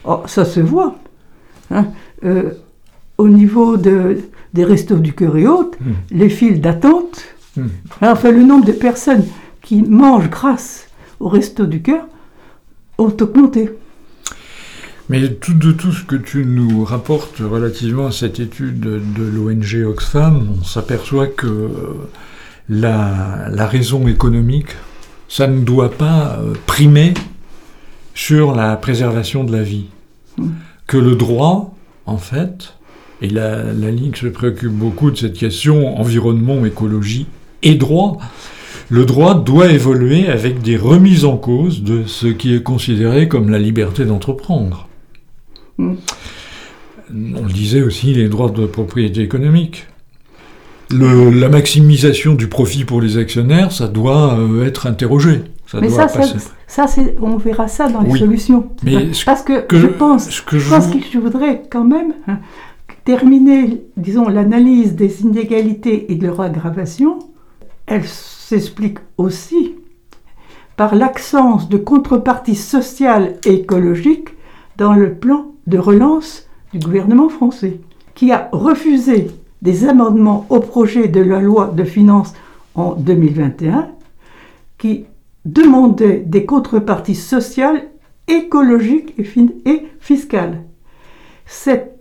Oh, 0.06 0.22
ça 0.26 0.46
se 0.46 0.60
voit. 0.60 0.96
hein. 1.72 1.88
Euh, 2.24 2.52
au 3.18 3.28
niveau 3.28 3.78
de- 3.78 4.20
des 4.54 4.64
restos 4.64 4.98
du 4.98 5.14
cœur 5.14 5.38
et 5.38 5.48
autres, 5.48 5.78
Mm. 5.80 5.92
les 6.12 6.30
files 6.30 6.60
d'attente, 6.62 7.24
Mm. 7.56 7.62
hein, 8.02 8.12
enfin 8.12 8.32
le 8.32 8.44
nombre 8.44 8.66
de 8.66 8.72
personnes 8.72 9.26
qui 9.62 9.82
mangent 9.82 10.30
grâce 10.30 10.88
au 11.20 11.28
resto 11.28 11.66
du 11.66 11.82
cœur 11.82 12.06
ont 12.98 13.16
augmenté. 13.20 13.72
Mais 15.10 15.28
tout, 15.34 15.54
de 15.54 15.72
tout 15.74 15.92
ce 15.92 16.06
que 16.06 16.16
tu 16.16 16.46
nous 16.46 16.86
rapportes 16.86 17.40
relativement 17.40 18.08
à 18.08 18.12
cette 18.12 18.40
étude 18.40 18.80
de 18.80 19.24
l'ONG 19.24 19.86
Oxfam, 19.86 20.48
on 20.60 20.64
s'aperçoit 20.64 21.28
que 21.28 21.48
euh, 21.48 21.70
la, 22.70 23.50
la 23.50 23.68
raison 23.68 24.08
économique, 24.08 24.70
ça 25.28 25.48
ne 25.48 25.60
doit 25.62 25.92
pas 25.92 26.40
euh, 26.40 26.54
primer 26.66 27.14
sur 28.14 28.56
la 28.56 28.78
préservation 28.78 29.44
de 29.44 29.52
la 29.52 29.64
vie. 29.64 29.88
Que 30.88 30.98
le 30.98 31.16
droit, 31.16 31.76
en 32.06 32.18
fait, 32.18 32.76
et 33.22 33.30
la, 33.30 33.74
la 33.74 33.92
Ligue 33.92 34.16
se 34.16 34.28
préoccupe 34.28 34.72
beaucoup 34.72 35.12
de 35.12 35.18
cette 35.18 35.38
question 35.38 36.00
environnement, 36.00 36.66
écologie 36.66 37.28
et 37.64 37.76
droit, 37.76 38.18
le 38.90 39.06
droit 39.06 39.36
doit 39.36 39.72
évoluer 39.72 40.28
avec 40.28 40.62
des 40.62 40.78
remises 40.78 41.26
en 41.26 41.38
cause 41.38 41.84
de 41.84 42.04
ce 42.06 42.28
qui 42.28 42.54
est 42.56 42.64
considéré 42.64 43.28
comme 43.28 43.50
la 43.50 43.60
liberté 43.60 44.06
d'entreprendre. 44.06 44.88
Mm. 45.78 45.94
On 47.14 47.44
le 47.46 47.52
disait 47.54 47.82
aussi, 47.82 48.14
les 48.14 48.30
droits 48.30 48.50
de 48.50 48.66
propriété 48.66 49.22
économique. 49.22 49.88
le- 50.94 51.30
la 51.30 51.48
maximisation 51.48 52.34
du 52.34 52.50
profit 52.50 52.84
pour 52.84 53.00
les 53.00 53.18
actionnaires, 53.18 53.72
ça 53.72 53.88
doit 53.88 54.38
euh, 54.38 54.66
être 54.66 54.88
interrogé. 54.88 55.42
Ça 55.66 55.80
Mais 55.80 55.88
doit 55.88 55.96
ça, 55.96 56.08
ça, 56.10 56.20
passer. 56.20 56.38
ça, 56.68 56.86
c'est, 56.88 57.16
on 57.22 57.38
verra 57.38 57.70
ça 57.70 57.88
dans 57.88 58.02
les 58.02 58.12
Oui. 58.12 58.20
solutions. 58.20 58.68
Mais 58.84 59.08
Parce 59.26 59.42
que, 59.42 59.62
que- 59.62 59.80
je 59.80 59.88
pense, 59.88 60.30
ce 60.30 60.42
que 60.42 60.60
je 60.60 60.70
pense 60.70 60.88
vous- 60.88 61.00
que 61.00 61.06
je 61.14 61.18
voudrais 61.18 61.64
quand 61.72 61.86
même 61.86 62.14
hein, 62.28 62.40
terminer, 63.06 63.82
disons, 63.96 64.28
l'analyse 64.28 64.94
des 64.96 65.22
inégalités 65.22 66.12
et 66.12 66.16
de 66.16 66.28
leur 66.28 66.42
aggravation. 66.42 67.20
Elle 67.92 68.08
s'explique 68.08 69.00
aussi 69.18 69.76
par 70.78 70.96
l'absence 70.96 71.68
de 71.68 71.76
contrepartie 71.76 72.56
sociale 72.56 73.36
et 73.46 73.56
écologique 73.56 74.30
dans 74.78 74.94
le 74.94 75.14
plan 75.14 75.48
de 75.68 75.78
relance 75.78 76.48
du 76.72 76.80
gouvernement 76.80 77.28
français, 77.28 77.82
qui 78.16 78.32
a 78.32 78.48
refusé 78.54 79.30
des 79.62 79.84
amendements 79.90 80.46
au 80.48 80.62
projet 80.62 81.10
de 81.10 81.20
la 81.20 81.42
loi 81.42 81.68
de 81.68 81.84
finances 81.84 82.34
en 82.76 82.94
2021, 82.94 83.90
qui 84.78 85.04
demandaient 85.44 86.24
des 86.26 86.46
contreparties 86.46 87.14
sociales, 87.14 87.90
écologiques 88.30 89.16
et 89.20 89.88
fiscales. 90.00 90.62
Cette 91.46 92.00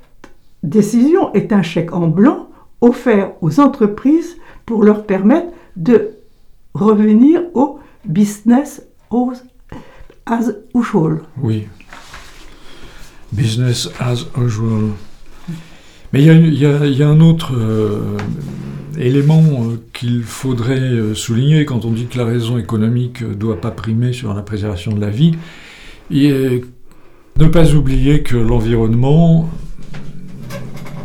décision 0.63 1.33
est 1.35 1.53
un 1.53 1.63
chèque 1.63 1.93
en 1.93 2.07
blanc 2.07 2.47
offert 2.81 3.33
aux 3.41 3.59
entreprises 3.59 4.37
pour 4.67 4.85
leur 4.85 5.05
permettre 5.05 5.49
de 5.77 6.11
revenir 6.75 7.43
au 7.55 7.79
business 8.05 8.83
as 10.27 10.53
usual. 10.75 11.23
Oui. 11.43 11.67
Business 13.33 13.89
as 13.99 14.27
usual. 14.37 14.93
Mais 16.13 16.23
il 16.23 16.55
y 16.55 17.03
a, 17.03 17.09
un 17.09 17.21
autre 17.21 17.53
euh, 17.55 18.17
élément 18.99 19.43
euh, 19.43 19.81
qu'il 19.93 20.25
faudrait 20.25 20.81
euh, 20.81 21.15
souligner 21.15 21.65
quand 21.65 21.85
on 21.85 21.93
dit 21.93 22.07
que 22.07 22.19
la 22.19 22.25
raison 22.25 22.59
économique 22.59 23.23
ne 23.23 23.35
doit 23.35 23.61
pas 23.61 23.71
primer 23.71 24.13
sur 24.13 24.35
la 24.35 24.43
préservation 24.43 24.93
de 24.93 25.01
la 25.01 25.11
vie. 25.11 25.35
Et 26.11 26.65
ne 27.39 27.47
pas 27.47 27.73
oublier 27.75 28.25
que 28.25 28.37
l'environnement, 28.37 29.49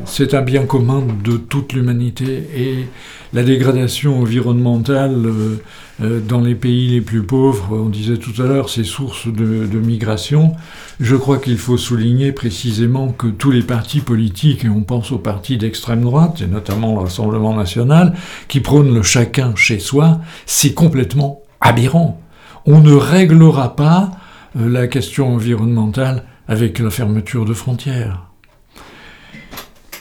c'est 0.05 0.33
un 0.33 0.41
bien 0.41 0.65
commun 0.65 1.03
de 1.23 1.37
toute 1.37 1.73
l'humanité 1.73 2.47
et 2.55 2.85
la 3.33 3.43
dégradation 3.43 4.21
environnementale 4.21 5.25
euh, 5.25 5.61
euh, 6.01 6.19
dans 6.19 6.41
les 6.41 6.55
pays 6.55 6.89
les 6.89 7.01
plus 7.01 7.23
pauvres, 7.23 7.67
on 7.71 7.89
disait 7.89 8.17
tout 8.17 8.41
à 8.41 8.45
l'heure, 8.45 8.69
c'est 8.69 8.83
source 8.83 9.27
de, 9.27 9.65
de 9.65 9.79
migration. 9.79 10.53
Je 10.99 11.15
crois 11.15 11.37
qu'il 11.37 11.57
faut 11.57 11.77
souligner 11.77 12.31
précisément 12.31 13.09
que 13.09 13.27
tous 13.27 13.51
les 13.51 13.61
partis 13.61 14.01
politiques, 14.01 14.65
et 14.65 14.69
on 14.69 14.83
pense 14.83 15.11
aux 15.11 15.17
partis 15.17 15.57
d'extrême 15.57 16.01
droite, 16.01 16.41
et 16.41 16.47
notamment 16.47 16.93
le 16.93 17.01
Rassemblement 17.01 17.55
national, 17.55 18.13
qui 18.47 18.59
prônent 18.59 18.93
le 18.93 19.03
chacun 19.03 19.55
chez 19.55 19.79
soi, 19.79 20.19
c'est 20.45 20.73
complètement 20.73 21.41
aberrant. 21.61 22.21
On 22.65 22.81
ne 22.81 22.93
réglera 22.93 23.75
pas 23.75 24.11
euh, 24.57 24.69
la 24.69 24.87
question 24.87 25.33
environnementale 25.33 26.23
avec 26.47 26.79
la 26.79 26.89
fermeture 26.89 27.45
de 27.45 27.53
frontières. 27.53 28.24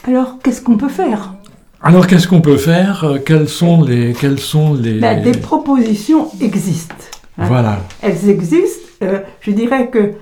Alors, 0.07 0.37
qu'est-ce 0.43 0.61
qu'on 0.61 0.77
peut 0.77 0.89
faire? 0.89 1.33
Alors 1.81 2.07
qu'est-ce 2.07 2.27
qu'on 2.27 2.41
peut 2.41 2.57
faire? 2.57 3.03
Euh, 3.03 3.17
Quels 3.23 3.47
sont 3.49 3.83
les... 3.83 4.13
Quels 4.13 4.39
sont 4.39 4.73
les... 4.73 4.99
Ben, 4.99 5.21
Des 5.21 5.37
propositions 5.37 6.29
existent. 6.41 6.95
hein. 7.37 7.45
Voilà. 7.47 7.79
Elles 8.01 8.27
existent. 8.29 8.87
Euh, 9.03 9.19
je 9.41 9.51
dirais 9.51 9.89
que 9.89 10.13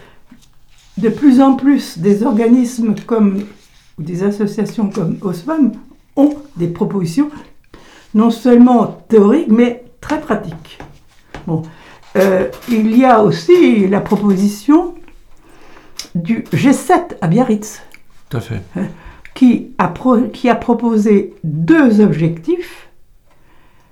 de 0.97 1.09
plus 1.09 1.39
en 1.41 1.53
plus 1.55 1.97
des 1.99 2.23
organismes 2.23 2.95
comme 3.05 3.43
ou 3.97 4.03
des 4.03 4.23
associations 4.23 4.89
comme 4.89 5.17
Osfam 5.21 5.71
ont 6.15 6.35
des 6.57 6.67
propositions 6.67 7.29
non 8.15 8.29
seulement 8.31 9.05
théoriques 9.07 9.47
mais 9.49 9.83
très 10.01 10.19
pratiques. 10.19 10.79
Bon. 11.47 11.61
Euh, 12.15 12.47
il 12.69 12.97
y 12.97 13.05
a 13.05 13.21
aussi 13.21 13.87
la 13.87 14.01
proposition 14.01 14.95
du 16.15 16.43
G7 16.53 17.17
à 17.21 17.27
Biarritz 17.27 17.81
Tout 18.29 18.37
à 18.37 18.41
fait. 18.41 18.61
Qui 19.35 19.67
a, 19.77 19.91
qui 20.31 20.49
a 20.49 20.55
proposé 20.55 21.33
deux 21.43 22.01
objectifs. 22.01 22.87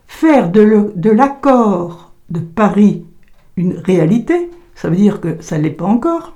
Faire 0.08 0.51
de 0.51 0.62
le- 0.62 0.93
de 0.95 1.10
l'accord 1.10 2.12
de 2.30 2.39
Paris 2.39 3.04
une 3.58 3.73
réalité, 3.77 4.49
ça 4.75 4.89
veut 4.89 4.95
dire 4.95 5.19
que 5.19 5.38
ça 5.41 5.58
ne 5.58 5.63
l'est 5.63 5.69
pas 5.71 5.86
encore. 5.86 6.34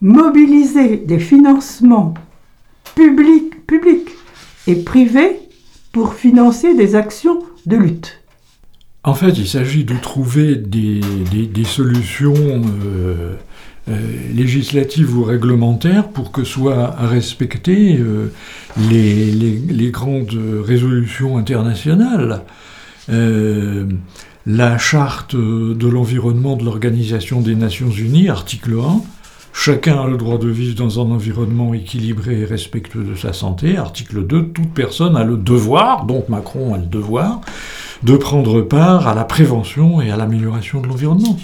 Mobiliser 0.00 0.96
des 0.98 1.18
financements 1.18 2.14
publics, 2.94 3.54
et 4.66 4.76
privés 4.76 5.38
pour 5.92 6.14
financer 6.14 6.74
des 6.74 6.94
actions 6.96 7.38
de 7.66 7.76
lutte. 7.76 8.20
En 9.04 9.14
fait, 9.14 9.30
il 9.30 9.46
s'agit 9.48 9.84
de 9.84 9.94
trouver 9.96 10.56
des, 10.56 11.00
des- 11.30 11.46
solutions 11.64 12.34
euh, 12.36 13.36
législatives 13.86 15.16
ou 15.16 15.24
réglementaires 15.24 16.08
pour 16.08 16.32
que 16.32 16.42
soient 16.42 16.94
respectées 16.98 17.98
euh, 17.98 18.32
les 18.90 19.90
grandes 19.90 20.38
résolutions 20.64 21.36
internationales. 21.36 22.42
Euh, 23.10 23.84
la 24.46 24.78
charte 24.78 25.36
de 25.36 25.88
l'environnement 25.88 26.56
de 26.56 26.64
l'Organisation 26.64 27.40
des 27.40 27.54
Nations 27.54 27.90
Unies, 27.90 28.28
article 28.28 28.74
1, 28.74 29.02
Chacun 29.56 30.02
a 30.02 30.08
le 30.08 30.16
droit 30.16 30.36
de 30.36 30.48
vivre 30.48 30.74
dans 30.74 30.98
un 31.00 31.12
environnement 31.12 31.74
équilibré 31.74 32.40
et 32.40 32.44
respectueux 32.44 33.04
de 33.04 33.14
sa 33.14 33.32
santé. 33.32 33.78
Article 33.78 34.26
2, 34.26 34.48
toute 34.48 34.74
personne 34.74 35.16
a 35.16 35.22
le 35.22 35.36
devoir, 35.36 36.06
donc 36.06 36.28
Macron 36.28 36.74
a 36.74 36.78
le 36.78 36.86
devoir, 36.86 37.40
de 38.02 38.16
prendre 38.16 38.62
part 38.62 39.06
à 39.06 39.14
la 39.14 39.22
prévention 39.22 40.02
et 40.02 40.10
à 40.10 40.16
l'amélioration 40.16 40.80
de 40.80 40.88
l'environnement. 40.88 41.38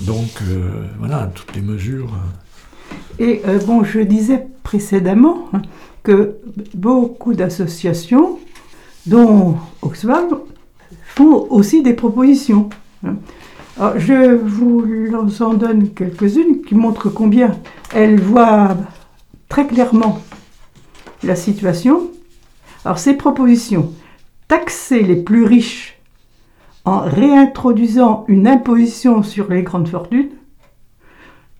Donc 0.00 0.28
euh, 0.42 0.86
voilà, 0.98 1.30
toutes 1.34 1.54
les 1.54 1.62
mesures. 1.62 2.12
euh, 2.12 3.24
Et 3.24 3.42
euh, 3.46 3.58
bon, 3.60 3.82
je 3.82 4.00
disais 4.00 4.46
précédemment 4.62 5.48
que 6.02 6.36
beaucoup 6.74 7.34
d'associations, 7.34 8.38
dont 9.06 9.56
Oxfam, 9.82 10.38
font 11.14 11.46
aussi 11.50 11.82
des 11.82 11.94
propositions. 11.94 12.68
hein. 13.04 13.16
Je 13.96 14.34
vous 14.34 14.84
en 15.40 15.54
donne 15.54 15.90
quelques-unes 15.90 16.62
qui 16.66 16.74
montrent 16.74 17.10
combien 17.10 17.56
elles 17.94 18.20
voient 18.20 18.76
très 19.48 19.66
clairement 19.66 20.20
la 21.22 21.36
situation. 21.36 22.10
Alors, 22.84 22.98
ces 22.98 23.14
propositions, 23.14 23.92
taxer 24.48 25.00
les 25.02 25.16
plus 25.16 25.44
riches 25.44 25.95
en 26.86 27.00
réintroduisant 27.00 28.24
une 28.28 28.46
imposition 28.46 29.24
sur 29.24 29.50
les 29.50 29.62
grandes 29.62 29.88
fortunes, 29.88 30.30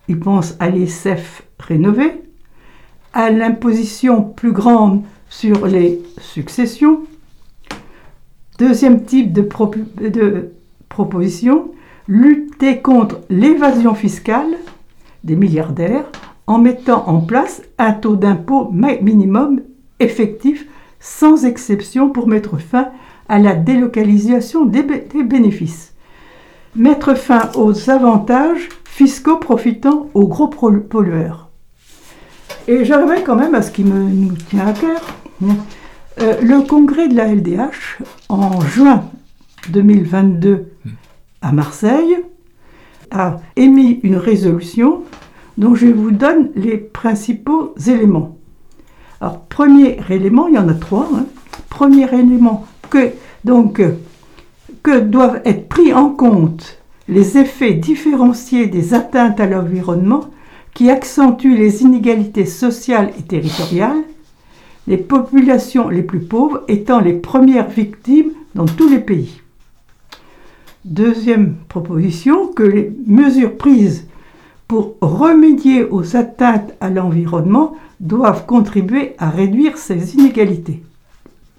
ils 0.07 0.19
pensent 0.19 0.55
à 0.59 0.69
l'ISF 0.69 1.43
rénové, 1.59 2.23
à 3.13 3.29
l'imposition 3.29 4.23
plus 4.23 4.53
grande 4.53 5.03
sur 5.29 5.67
les 5.67 6.01
successions. 6.19 7.01
Deuxième 8.57 9.03
type 9.03 9.33
de, 9.33 9.41
proposition, 10.87 11.71
lutter 12.07 12.81
contre 12.81 13.19
l'évasion 13.29 13.93
fiscale 13.95 14.55
des 15.25 15.35
milliardaires 15.35 16.05
en 16.47 16.57
mettant 16.57 17.05
en 17.09 17.19
place 17.19 17.61
un 17.77 17.91
taux 17.91 18.15
d'impôt 18.15 18.71
minimum 18.71 19.59
effectif 19.99 20.65
sans 21.01 21.43
exception 21.43 22.09
pour 22.09 22.29
mettre 22.29 22.57
fin 22.57 22.83
à 22.83 22.91
la 23.29 23.53
délocalisation 23.55 24.65
des, 24.65 24.83
bé- 24.83 25.07
des 25.13 25.23
bénéfices. 25.23 25.93
Mettre 26.75 27.15
fin 27.15 27.49
aux 27.55 27.89
avantages 27.89 28.69
fiscaux 28.85 29.37
profitant 29.37 30.07
aux 30.13 30.27
gros 30.27 30.47
pollueurs. 30.47 31.49
Et 32.67 32.85
j'arriverai 32.85 33.23
quand 33.23 33.35
même 33.35 33.55
à 33.55 33.61
ce 33.61 33.71
qui 33.71 33.83
me, 33.83 34.03
nous 34.03 34.33
tient 34.49 34.67
à 34.67 34.73
cœur. 34.73 35.01
Euh, 36.19 36.41
le 36.41 36.61
congrès 36.61 37.07
de 37.07 37.15
la 37.15 37.27
LDH, 37.33 37.99
en 38.29 38.61
juin 38.61 39.03
2022 39.69 40.65
à 41.41 41.51
Marseille, 41.51 42.17
a 43.11 43.37
émis 43.55 43.99
une 44.03 44.17
résolution 44.17 45.03
dont 45.57 45.75
je 45.75 45.87
vous 45.87 46.11
donne 46.11 46.49
les 46.55 46.77
principaux 46.77 47.73
éléments. 47.87 48.37
Alors, 49.21 49.41
premier 49.45 49.97
élément, 50.09 50.47
il 50.47 50.55
y 50.55 50.59
en 50.59 50.67
a 50.69 50.73
trois. 50.73 51.07
hein. 51.15 51.25
Premier 51.69 52.11
élément, 52.13 52.65
que, 52.89 53.11
donc, 53.43 53.79
euh, 53.79 53.97
que 54.83 54.99
doivent 54.99 55.41
être 55.45 55.67
pris 55.67 55.93
en 55.93 56.09
compte 56.09 56.79
les 57.07 57.37
effets 57.37 57.73
différenciés 57.73 58.67
des 58.67 58.93
atteintes 58.93 59.39
à 59.39 59.45
l'environnement 59.45 60.25
qui 60.73 60.89
accentuent 60.89 61.57
les 61.57 61.81
inégalités 61.81 62.45
sociales 62.45 63.11
et 63.17 63.23
territoriales, 63.23 64.03
les 64.87 64.97
populations 64.97 65.89
les 65.89 66.03
plus 66.03 66.19
pauvres 66.19 66.63
étant 66.67 66.99
les 66.99 67.13
premières 67.13 67.69
victimes 67.69 68.31
dans 68.55 68.65
tous 68.65 68.89
les 68.89 68.99
pays. 68.99 69.41
Deuxième 70.85 71.55
proposition, 71.67 72.47
que 72.47 72.63
les 72.63 72.91
mesures 73.05 73.57
prises 73.57 74.07
pour 74.67 74.95
remédier 75.01 75.83
aux 75.83 76.15
atteintes 76.15 76.73
à 76.79 76.89
l'environnement 76.89 77.75
doivent 77.99 78.45
contribuer 78.45 79.15
à 79.17 79.29
réduire 79.29 79.77
ces 79.77 80.15
inégalités. 80.15 80.83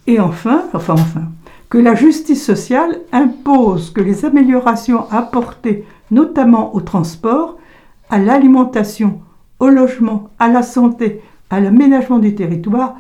Et 0.09 0.19
enfin, 0.21 0.65
enfin, 0.73 0.95
enfin, 0.95 1.25
que 1.69 1.77
la 1.77 1.95
justice 1.95 2.43
sociale 2.43 2.99
impose 3.13 3.91
que 3.91 4.01
les 4.01 4.25
améliorations 4.25 5.07
apportées, 5.11 5.85
notamment 6.11 6.75
au 6.75 6.81
transport, 6.81 7.59
à 8.09 8.19
l'alimentation, 8.19 9.21
au 9.61 9.69
logement, 9.69 10.31
à 10.39 10.49
la 10.49 10.63
santé, 10.63 11.21
à 11.51 11.61
l'aménagement 11.61 12.19
du 12.19 12.35
territoire, 12.35 12.97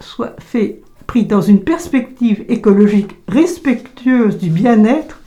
soient 0.00 0.34
faits 0.38 0.80
pris 1.06 1.26
dans 1.26 1.42
une 1.42 1.60
perspective 1.60 2.46
écologique 2.48 3.16
respectueuse 3.28 4.38
du 4.38 4.48
bien-être 4.48 5.20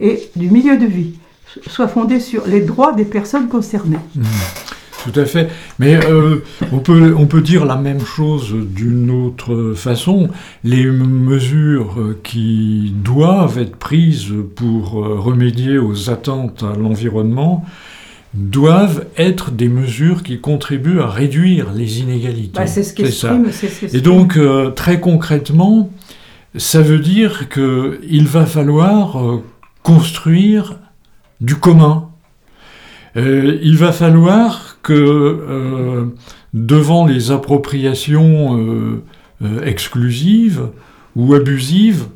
et 0.00 0.30
du 0.36 0.48
milieu 0.48 0.78
de 0.78 0.86
vie, 0.86 1.18
soit 1.66 1.88
fondée 1.88 2.20
sur 2.20 2.46
les 2.46 2.62
droits 2.62 2.94
des 2.94 3.04
personnes 3.04 3.48
concernées. 3.48 3.98
Mmh. 4.14 4.22
Tout 5.04 5.20
à 5.20 5.26
fait. 5.26 5.50
Mais 5.78 5.96
euh, 6.06 6.42
on, 6.72 6.78
peut, 6.78 7.14
on 7.16 7.26
peut 7.26 7.42
dire 7.42 7.66
la 7.66 7.76
même 7.76 8.00
chose 8.00 8.54
d'une 8.54 9.10
autre 9.10 9.74
façon. 9.76 10.30
Les 10.62 10.86
mesures 10.86 12.16
qui 12.22 12.94
doivent 12.96 13.58
être 13.58 13.76
prises 13.76 14.32
pour 14.56 15.04
euh, 15.04 15.18
remédier 15.18 15.76
aux 15.76 16.08
attentes 16.08 16.62
à 16.62 16.74
l'environnement 16.78 17.66
doivent 18.32 19.04
être 19.18 19.50
des 19.50 19.68
mesures 19.68 20.22
qui 20.22 20.40
contribuent 20.40 21.00
à 21.00 21.08
réduire 21.08 21.72
les 21.72 22.00
inégalités. 22.00 22.58
Bah, 22.58 22.66
c'est 22.66 22.82
ce 22.82 22.94
qui 22.94 23.12
ça. 23.12 23.38
Et 23.92 24.00
donc, 24.00 24.38
euh, 24.38 24.70
très 24.70 25.00
concrètement, 25.00 25.90
ça 26.56 26.80
veut 26.80 26.98
dire 26.98 27.50
qu'il 27.50 28.26
va 28.26 28.46
falloir 28.46 29.18
construire 29.82 30.78
du 31.42 31.56
commun. 31.56 32.08
Il 33.16 33.76
va 33.76 33.92
falloir 33.92 34.78
que 34.82 34.92
euh, 34.92 36.06
devant 36.52 37.06
les 37.06 37.30
appropriations 37.30 38.58
euh, 38.58 39.02
euh, 39.42 39.64
exclusives 39.64 40.68
ou 41.14 41.34
abusives 41.34 42.06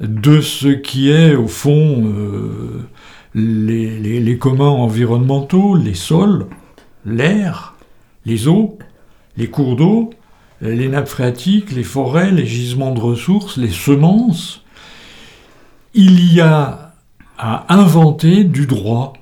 de 0.00 0.40
ce 0.40 0.68
qui 0.68 1.10
est 1.10 1.36
au 1.36 1.46
fond 1.46 2.12
les, 3.34 4.36
communs 4.38 4.68
environnementaux, 4.68 5.76
les 5.76 5.94
sols, 5.94 6.46
l'air, 7.06 7.76
les 8.26 8.48
eaux, 8.48 8.78
les 9.36 9.46
cours 9.46 9.76
d'eau, 9.76 10.10
les 10.60 10.88
nappes 10.88 11.08
phréatiques, 11.08 11.70
les 11.70 11.84
forêts, 11.84 12.32
les 12.32 12.46
gisements 12.46 12.92
de 12.92 13.00
ressources, 13.00 13.56
les 13.58 13.70
semences, 13.70 14.64
il 15.94 16.34
y 16.34 16.40
a 16.40 16.94
à 17.38 17.72
inventer 17.72 18.42
du 18.42 18.66
droit 18.66 19.12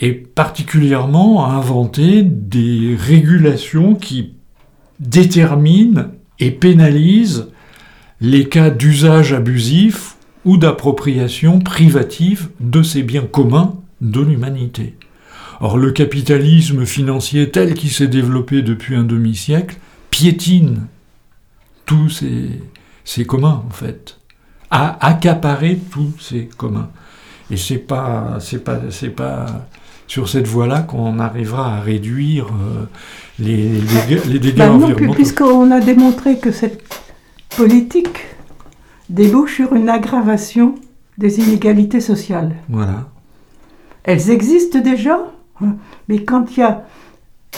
et 0.00 0.12
particulièrement 0.12 1.44
à 1.44 1.50
inventer 1.50 2.22
des 2.22 2.96
régulations 2.98 3.94
qui 3.94 4.32
déterminent 4.98 6.06
et 6.38 6.50
pénalisent 6.50 7.48
les 8.20 8.48
cas 8.48 8.70
d'usage 8.70 9.32
abusif 9.32 10.16
ou 10.44 10.56
d'appropriation 10.56 11.58
privative 11.58 12.48
de 12.60 12.82
ces 12.82 13.02
biens 13.02 13.26
communs 13.30 13.74
de 14.00 14.20
l'humanité. 14.20 14.94
Or, 15.60 15.76
le 15.76 15.92
capitalisme 15.92 16.86
financier 16.86 17.50
tel 17.50 17.74
qu'il 17.74 17.90
s'est 17.90 18.08
développé 18.08 18.62
depuis 18.62 18.94
un 18.94 19.04
demi-siècle 19.04 19.76
piétine 20.10 20.86
tous 21.84 22.08
ces, 22.08 22.62
ces, 23.04 23.26
communs, 23.26 23.62
en 23.66 23.70
fait, 23.70 24.18
a 24.70 25.04
accaparé 25.06 25.78
tous 25.90 26.14
ces 26.18 26.46
communs. 26.56 26.90
Et 27.50 27.56
c'est 27.56 27.78
pas, 27.78 28.38
c'est 28.40 28.64
pas, 28.64 28.80
c'est 28.90 29.10
pas 29.10 29.66
sur 30.10 30.28
cette 30.28 30.48
voie-là 30.48 30.80
qu'on 30.80 31.20
arrivera 31.20 31.76
à 31.76 31.80
réduire 31.80 32.48
euh, 32.48 32.84
les, 33.38 33.80
les, 34.26 34.40
dégâts 34.40 34.56
bah 34.56 34.72
environnementaux. 34.72 35.14
Puisqu'on 35.14 35.70
a 35.70 35.78
démontré 35.78 36.38
que 36.38 36.50
cette 36.50 36.82
politique 37.56 38.18
débouche 39.08 39.54
sur 39.54 39.72
une 39.72 39.88
aggravation 39.88 40.74
des 41.16 41.38
inégalités 41.38 42.00
sociales. 42.00 42.56
Voilà. 42.68 43.08
Elles 44.02 44.30
existent 44.30 44.80
déjà, 44.80 45.32
hein, 45.62 45.76
mais 46.08 46.24
quand 46.24 46.56
il 46.56 46.58
y 46.58 46.62
a 46.64 46.84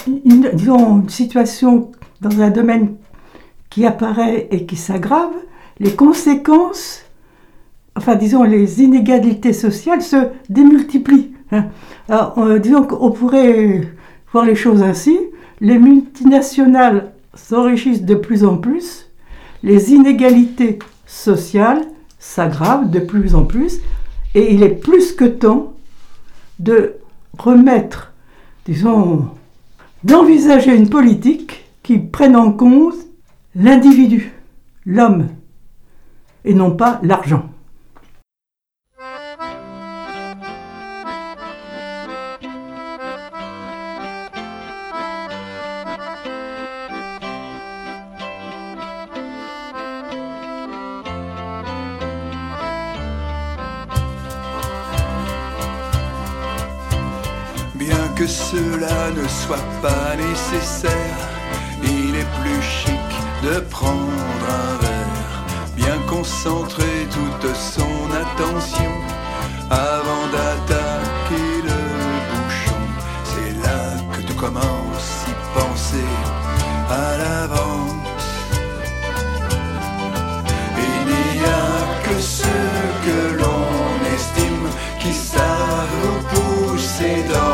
une, 0.07 0.51
une 0.53 1.09
situation 1.09 1.91
dans 2.21 2.39
un 2.43 2.51
domaine 2.51 2.97
qui 3.71 3.87
apparaît 3.87 4.49
et 4.51 4.67
qui 4.67 4.77
s'aggrave, 4.77 5.33
les 5.81 5.95
conséquences, 5.95 7.01
enfin 7.97 8.15
disons 8.15 8.43
les 8.43 8.83
inégalités 8.83 9.55
sociales 9.55 10.03
se 10.03 10.29
démultiplient. 10.51 11.32
Hein? 11.53 11.67
Alors, 12.09 12.59
disons 12.59 12.83
qu'on 12.85 13.11
pourrait 13.11 13.89
voir 14.33 14.45
les 14.45 14.55
choses 14.55 14.83
ainsi. 14.83 15.19
Les 15.61 15.79
multinationales 15.79 17.13
s'enrichissent 17.35 18.05
de 18.05 18.15
plus 18.15 18.45
en 18.45 18.57
plus, 18.57 19.09
les 19.63 19.93
inégalités 19.93 20.79
sociales 21.07 21.83
s'aggravent 22.19 22.91
de 22.91 22.99
plus 22.99 23.35
en 23.35 23.45
plus, 23.45 23.81
et 24.35 24.55
il 24.55 24.63
est 24.63 24.71
plus 24.71 25.13
que 25.13 25.25
temps 25.25 25.75
de 26.59 26.95
remettre, 27.39 28.13
disons, 28.67 29.29
d'envisager 30.05 30.75
une 30.75 30.89
politique 30.89 31.65
qui 31.83 31.99
prenne 31.99 32.37
en 32.37 32.53
compte 32.53 32.95
l'individu, 33.55 34.33
l'homme, 34.85 35.29
et 36.45 36.55
non 36.55 36.73
pas 36.73 36.99
l'argent. 37.03 37.52
Ne 58.91 59.29
soit 59.29 59.69
pas 59.81 60.17
nécessaire. 60.17 61.29
Il 61.83 62.15
est 62.17 62.31
plus 62.41 62.63
chic 62.63 63.09
de 63.43 63.61
prendre 63.61 64.47
un 64.49 64.77
verre, 64.83 65.45
bien 65.77 65.99
concentrer 66.09 67.07
toute 67.11 67.55
son 67.55 68.07
attention 68.25 68.93
avant 69.71 70.27
d'attaquer 70.33 71.63
le 71.69 71.81
bouchon. 72.29 72.83
C'est 73.25 73.53
là 73.65 73.81
que 74.13 74.23
tu 74.27 74.35
commences 74.35 75.27
y 75.29 75.59
penser 75.59 76.11
à 76.91 77.19
l'avance. 77.19 78.31
Il 80.77 81.07
n'y 81.07 81.45
a 81.45 81.69
que 82.05 82.21
ceux 82.21 82.71
que 83.07 83.37
l'on 83.41 84.15
estime 84.15 84.69
qui 85.01 85.13
savent 85.13 86.03
pousser 86.33 87.25
dans 87.29 87.52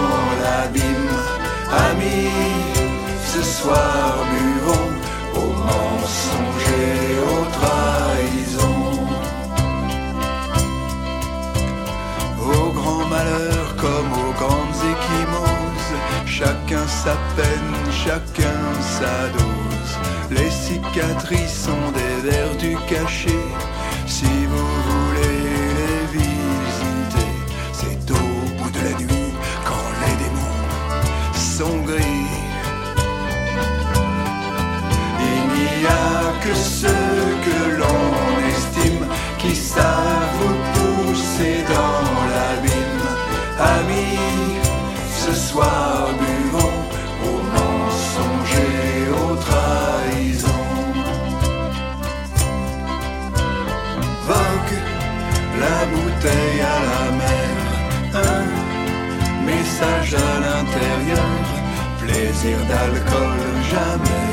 ce 3.59 3.65
soir 3.65 4.25
buvons 4.31 4.91
aux 5.35 5.55
mensonges 5.71 6.71
et 6.91 7.19
aux 7.31 7.47
trahisons. 7.59 9.01
Aux 12.41 12.71
grands 12.73 13.07
malheurs 13.07 13.75
comme 13.77 14.13
aux 14.13 14.33
grandes 14.41 14.81
équimoses, 14.95 15.95
chacun 16.27 16.87
sa 16.87 17.17
peine, 17.37 17.75
chacun 18.05 18.61
sa 18.99 19.15
dose. 19.37 19.93
Les 20.31 20.51
cicatrices 20.51 21.65
sont 21.67 21.91
des 21.99 22.31
vertus 22.31 22.79
cachées, 22.89 23.49
si 24.07 24.47
vous 24.51 24.78
que 36.49 36.55
ceux 36.55 37.27
que 37.47 37.59
l'on 37.81 38.13
estime 38.55 39.05
qui 39.39 39.55
savent 39.55 40.55
pousser 40.75 41.59
dans 41.75 42.09
l'abîme. 42.33 43.07
Amis, 43.77 44.57
ce 45.25 45.33
soir 45.35 46.09
buvons 46.23 46.81
aux 47.29 47.43
mensonges 47.57 48.61
et 48.73 49.01
aux 49.21 49.37
trahisons. 49.47 50.73
Vogue 54.29 54.79
la 55.65 55.79
bouteille 55.93 56.61
à 56.75 56.79
la 56.91 57.05
mer. 57.23 57.57
Un 58.31 58.45
message 59.51 60.15
à 60.15 60.33
l'intérieur 60.45 61.35
plaisir 62.01 62.57
d'alcool 62.71 63.41
jamais 63.71 64.28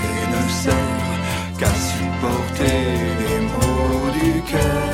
supporter 2.26 2.93
les 3.19 3.39
mots 3.39 4.11
du 4.11 4.41
cœur. 4.41 4.93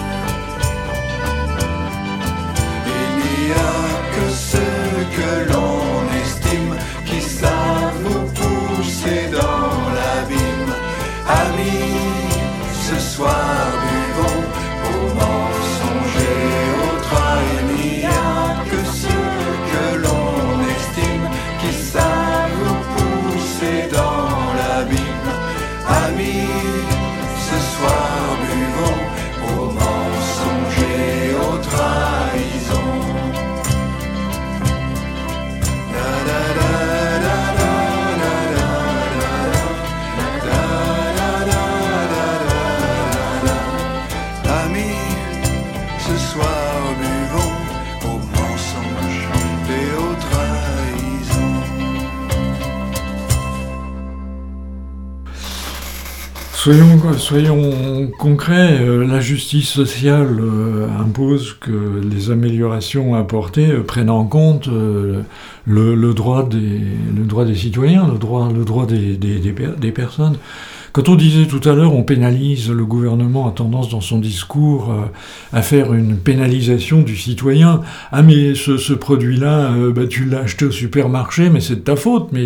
Il 2.86 3.12
n'y 3.20 3.52
a 3.52 3.80
que 4.14 4.30
ceux 4.32 4.96
que 5.18 5.52
l'on 5.52 5.82
estime 6.24 6.76
qui 7.06 7.22
savent 7.22 8.26
pousser 8.36 9.30
dans 9.32 9.72
l'abîme. 9.98 10.76
Amis, 11.28 12.34
ce 12.88 13.00
soir. 13.00 13.61
Soyons, 57.18 58.08
concrets, 58.18 58.80
euh, 58.80 59.06
la 59.06 59.20
justice 59.20 59.68
sociale 59.70 60.38
euh, 60.40 60.88
impose 61.00 61.54
que 61.60 62.02
les 62.02 62.32
améliorations 62.32 63.16
apportées 63.16 63.72
euh, 63.72 63.84
prennent 63.84 64.10
en 64.10 64.24
compte 64.26 64.68
le, 64.68 66.14
droit 66.14 66.48
des, 66.48 67.56
citoyens, 67.56 68.08
le 68.08 68.18
droit, 68.64 68.86
des 68.88 69.92
personnes. 69.92 70.38
Quand 70.94 71.08
on 71.08 71.16
disait 71.16 71.46
tout 71.46 71.62
à 71.70 71.74
l'heure, 71.74 71.94
on 71.94 72.04
pénalise, 72.04 72.70
le 72.70 72.84
gouvernement 72.84 73.48
a 73.48 73.52
tendance 73.52 73.88
dans 73.88 74.02
son 74.02 74.20
discours 74.20 74.92
euh, 74.92 75.58
à 75.58 75.62
faire 75.62 75.94
une 75.94 76.18
pénalisation 76.18 77.02
du 77.02 77.16
citoyen. 77.16 77.80
Ah 78.12 78.22
mais 78.24 78.56
ce, 78.56 78.94
produit-là, 78.94 79.72
euh, 79.72 79.94
bah, 79.94 80.06
tu 80.10 80.26
l'as 80.26 80.40
acheté 80.40 80.66
au 80.66 80.72
supermarché, 80.72 81.50
mais 81.50 81.62
c'est 81.62 81.76
de 81.76 81.80
ta 81.80 81.96
faute. 81.96 82.30
Mais 82.34 82.44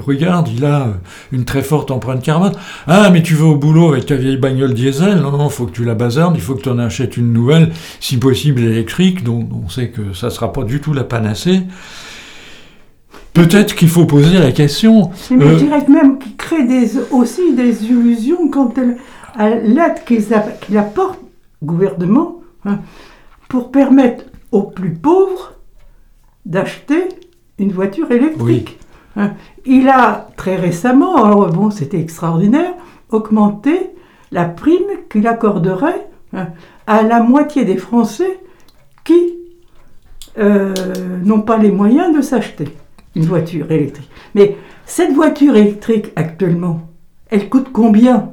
regarde, 0.00 0.48
il 0.48 0.64
a 0.64 0.88
une 1.30 1.44
très 1.44 1.62
forte 1.62 1.92
empreinte 1.92 2.24
carbone. 2.24 2.54
Ah 2.88 3.08
mais 3.10 3.22
tu 3.22 3.34
vas 3.34 3.46
au 3.46 3.56
boulot 3.56 3.92
avec 3.92 4.06
ta 4.06 4.16
vieille 4.16 4.36
bagnole 4.36 4.74
diesel. 4.74 5.20
Non, 5.20 5.30
non, 5.30 5.48
faut 5.48 5.66
que 5.66 5.72
tu 5.72 5.84
la 5.84 5.94
bazardes, 5.94 6.34
il 6.34 6.42
faut 6.42 6.56
que 6.56 6.62
tu 6.62 6.70
en 6.70 6.78
achètes 6.80 7.16
une 7.16 7.32
nouvelle, 7.32 7.70
si 8.00 8.16
possible 8.16 8.62
électrique, 8.62 9.22
dont 9.22 9.48
on 9.64 9.68
sait 9.68 9.90
que 9.90 10.12
ça 10.12 10.30
sera 10.30 10.52
pas 10.52 10.64
du 10.64 10.80
tout 10.80 10.92
la 10.92 11.04
panacée. 11.04 11.60
Peut-être 13.40 13.74
qu'il 13.74 13.88
faut 13.88 14.04
poser 14.04 14.38
la 14.38 14.52
question. 14.52 15.12
Mais 15.30 15.46
je 15.46 15.50
euh, 15.52 15.56
dirais 15.56 15.86
même 15.88 16.18
qu'il 16.18 16.36
crée 16.36 16.64
des, 16.64 16.98
aussi 17.10 17.54
des 17.54 17.86
illusions 17.86 18.48
quant 18.48 18.70
à 19.34 19.48
l'aide 19.48 20.04
qu'il 20.04 20.76
apporte, 20.76 21.18
gouvernement, 21.62 22.42
hein, 22.66 22.80
pour 23.48 23.70
permettre 23.70 24.24
aux 24.52 24.64
plus 24.64 24.92
pauvres 24.92 25.54
d'acheter 26.44 27.08
une 27.58 27.72
voiture 27.72 28.10
électrique. 28.10 28.78
Hein. 29.16 29.32
Il 29.64 29.88
a 29.88 30.28
très 30.36 30.56
récemment, 30.56 31.24
alors 31.24 31.50
bon, 31.50 31.70
c'était 31.70 31.98
extraordinaire, 31.98 32.74
augmenté 33.08 33.88
la 34.32 34.44
prime 34.44 34.84
qu'il 35.10 35.26
accorderait 35.26 36.06
hein, 36.34 36.48
à 36.86 37.02
la 37.02 37.20
moitié 37.20 37.64
des 37.64 37.78
Français 37.78 38.38
qui 39.02 39.38
euh, 40.36 40.74
n'ont 41.24 41.40
pas 41.40 41.56
les 41.56 41.70
moyens 41.70 42.14
de 42.14 42.20
s'acheter 42.20 42.68
une 43.14 43.24
voiture 43.24 43.70
électrique. 43.70 44.10
Mais 44.34 44.56
cette 44.86 45.12
voiture 45.12 45.56
électrique 45.56 46.12
actuellement, 46.16 46.88
elle 47.28 47.48
coûte 47.48 47.68
combien? 47.72 48.32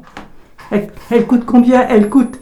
Elle, 0.71 1.25
coûte 1.25 1.45
combien? 1.45 1.87
Elle 1.87 2.09
coûte 2.09 2.39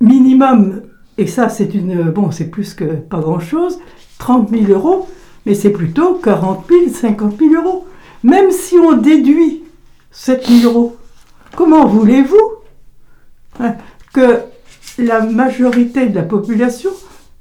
minimum, 0.00 0.82
et 1.18 1.26
ça 1.26 1.48
c'est 1.48 1.74
une, 1.74 2.10
bon 2.10 2.30
c'est 2.30 2.50
plus 2.50 2.74
que 2.74 2.84
pas 2.84 3.18
grand 3.18 3.40
chose, 3.40 3.78
30 4.18 4.50
000 4.50 4.70
euros, 4.70 5.08
mais 5.46 5.54
c'est 5.54 5.70
plutôt 5.70 6.14
40 6.16 6.66
000, 6.68 6.88
50 6.90 7.38
000 7.38 7.54
euros. 7.54 7.86
Même 8.22 8.50
si 8.50 8.76
on 8.76 8.96
déduit 8.96 9.62
7 10.10 10.46
000 10.46 10.72
euros, 10.72 10.96
comment 11.54 11.86
voulez-vous 11.86 12.52
hein, 13.60 13.74
que 14.12 14.40
la 14.98 15.20
majorité 15.20 16.06
de 16.06 16.14
la 16.14 16.22
population 16.22 16.90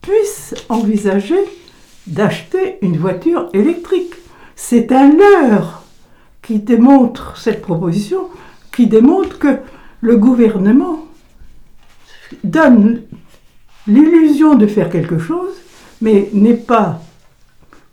puisse 0.02 0.54
envisager 0.70 1.40
d'acheter 2.08 2.78
une 2.82 2.98
voiture 2.98 3.50
électrique. 3.54 4.14
C'est 4.56 4.92
un 4.92 5.12
leurre 5.12 5.84
qui 6.42 6.60
démontre 6.60 7.38
cette 7.38 7.62
proposition, 7.62 8.30
qui 8.72 8.88
démontre 8.88 9.40
que 9.40 9.58
le 10.02 10.18
gouvernement 10.18 11.06
donne 12.44 13.02
l'illusion 13.88 14.56
de 14.56 14.68
faire 14.68 14.90
quelque 14.90 15.18
chose, 15.18 15.54
mais 16.02 16.30
n'est 16.34 16.54
pas 16.54 17.02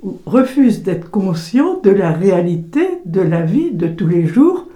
ou 0.03 0.19
refuse 0.27 0.83
d'être 0.83 1.11
conscient 1.11 1.81
de 1.83 1.91
la 1.91 2.11
réalité 2.11 2.99
de 3.05 3.21
la 3.21 3.43
vie 3.43 3.71
de 3.71 3.87
tous 3.87 4.09
les 4.09 4.27
jours 4.27 4.67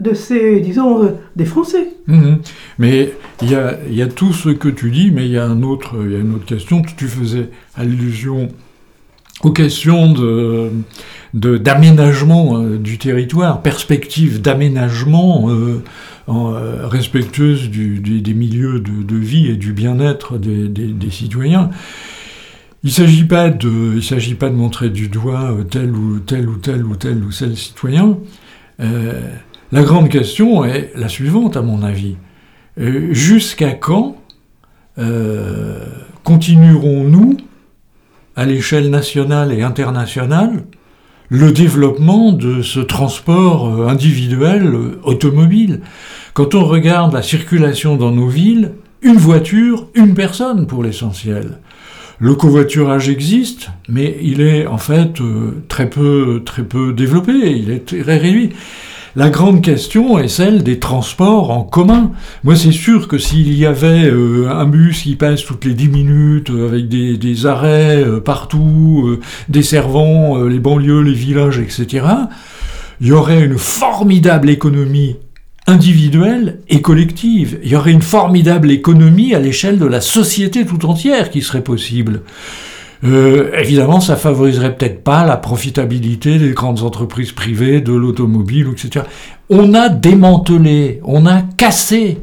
de 0.00 0.14
ces, 0.14 0.60
disons, 0.60 1.16
des 1.36 1.44
Français. 1.44 1.88
Mhm. 2.06 2.38
Mais 2.78 3.12
il 3.42 3.50
y 3.50 3.54
a, 3.54 3.78
y 3.88 4.02
a, 4.02 4.06
tout 4.06 4.32
ce 4.32 4.50
que 4.50 4.68
tu 4.68 4.90
dis, 4.90 5.10
mais 5.10 5.26
il 5.26 5.32
y, 5.32 5.38
a 5.38 5.44
un 5.44 5.62
autre, 5.62 5.96
y 6.08 6.14
a 6.14 6.18
une 6.18 6.34
autre 6.34 6.46
question. 6.46 6.82
Tu 6.82 7.06
faisais 7.06 7.50
allusion 7.76 8.48
aux 9.42 9.50
questions 9.50 10.12
de, 10.12 10.70
d'aménagement 11.34 12.58
euh, 12.58 12.78
du 12.78 12.98
territoire, 12.98 13.62
perspective 13.62 14.40
d'aménagement 14.40 15.50
euh, 15.50 15.82
euh, 16.28 16.86
respectueuse 16.86 17.68
du, 17.68 18.00
des 18.00 18.34
milieux 18.34 18.80
de, 18.80 19.16
vie 19.16 19.48
et 19.48 19.56
du 19.56 19.72
bien-être 19.72 20.38
des, 20.38 20.68
des, 20.68 21.10
citoyens. 21.10 21.70
Il 22.82 22.88
ne 22.88 22.92
s'agit 22.92 23.24
pas 23.24 23.50
de, 23.50 24.34
pas 24.34 24.48
de 24.48 24.54
montrer 24.54 24.90
du 24.90 25.08
doigt 25.08 25.56
tel 25.70 25.90
ou 25.92 26.20
tel 26.20 26.48
ou 26.48 26.56
tel 26.56 26.84
ou 26.84 26.96
tel 26.96 27.22
ou 27.22 27.32
tel 27.32 27.56
citoyen. 27.56 28.18
Euh, 29.72 29.76
la 29.76 29.82
grande 29.82 30.08
question 30.08 30.64
est 30.64 30.92
la 30.94 31.08
suivante, 31.08 31.56
à 31.56 31.62
mon 31.62 31.82
avis. 31.82 32.16
Euh, 32.80 33.12
jusqu'à 33.12 33.72
quand 33.72 34.16
euh, 34.98 35.84
continuerons-nous, 36.22 37.36
à 38.36 38.46
l'échelle 38.46 38.90
nationale 38.90 39.52
et 39.52 39.62
internationale, 39.62 40.64
le 41.28 41.52
développement 41.52 42.32
de 42.32 42.62
ce 42.62 42.80
transport 42.80 43.88
individuel 43.88 44.74
automobile? 45.04 45.80
Quand 46.32 46.54
on 46.54 46.64
regarde 46.64 47.12
la 47.12 47.22
circulation 47.22 47.96
dans 47.96 48.10
nos 48.10 48.26
villes, 48.26 48.72
une 49.02 49.18
voiture, 49.18 49.88
une 49.94 50.14
personne 50.14 50.66
pour 50.66 50.82
l'essentiel. 50.82 51.58
Le 52.18 52.34
covoiturage 52.34 53.08
existe, 53.08 53.68
mais 53.88 54.16
il 54.20 54.40
est 54.40 54.66
en 54.66 54.78
fait 54.78 55.20
très 55.68 55.88
peu, 55.88 56.42
très 56.44 56.64
peu 56.64 56.92
développé, 56.92 57.32
il 57.32 57.70
est 57.70 57.86
très 57.86 58.16
réduit. 58.18 58.50
La 59.16 59.30
grande 59.30 59.62
question 59.62 60.18
est 60.18 60.26
celle 60.26 60.64
des 60.64 60.80
transports 60.80 61.52
en 61.52 61.62
commun. 61.62 62.10
Moi, 62.42 62.56
c'est 62.56 62.72
sûr 62.72 63.06
que 63.06 63.16
s'il 63.16 63.56
y 63.56 63.64
avait 63.64 64.10
euh, 64.10 64.50
un 64.50 64.64
bus 64.64 65.02
qui 65.02 65.14
passe 65.14 65.44
toutes 65.44 65.64
les 65.64 65.74
10 65.74 65.88
minutes 65.88 66.50
euh, 66.50 66.66
avec 66.66 66.88
des, 66.88 67.46
arrêts 67.46 68.02
euh, 68.02 68.18
partout, 68.18 69.20
desservant 69.48 70.42
les 70.42 70.58
banlieues, 70.58 71.02
les 71.02 71.12
villages, 71.12 71.60
etc., 71.60 72.06
il 73.00 73.06
y 73.06 73.12
aurait 73.12 73.44
une 73.44 73.56
formidable 73.56 74.50
économie 74.50 75.14
individuelle 75.68 76.58
et 76.68 76.82
collective. 76.82 77.60
Il 77.62 77.70
y 77.70 77.76
aurait 77.76 77.92
une 77.92 78.02
formidable 78.02 78.72
économie 78.72 79.32
à 79.32 79.38
l'échelle 79.38 79.78
de 79.78 79.86
la 79.86 80.00
société 80.00 80.66
tout 80.66 80.84
entière 80.86 81.30
qui 81.30 81.40
serait 81.40 81.62
possible. 81.62 82.22
Euh, 83.04 83.50
évidemment, 83.58 84.00
ça 84.00 84.16
favoriserait 84.16 84.76
peut-être 84.76 85.04
pas 85.04 85.24
la 85.24 85.36
profitabilité 85.36 86.38
des 86.38 86.52
grandes 86.52 86.82
entreprises 86.82 87.32
privées, 87.32 87.80
de 87.80 87.92
l'automobile, 87.92 88.68
etc. 88.72 89.04
On 89.50 89.74
a 89.74 89.88
démantelé, 89.88 91.00
on 91.04 91.26
a 91.26 91.42
cassé 91.42 92.18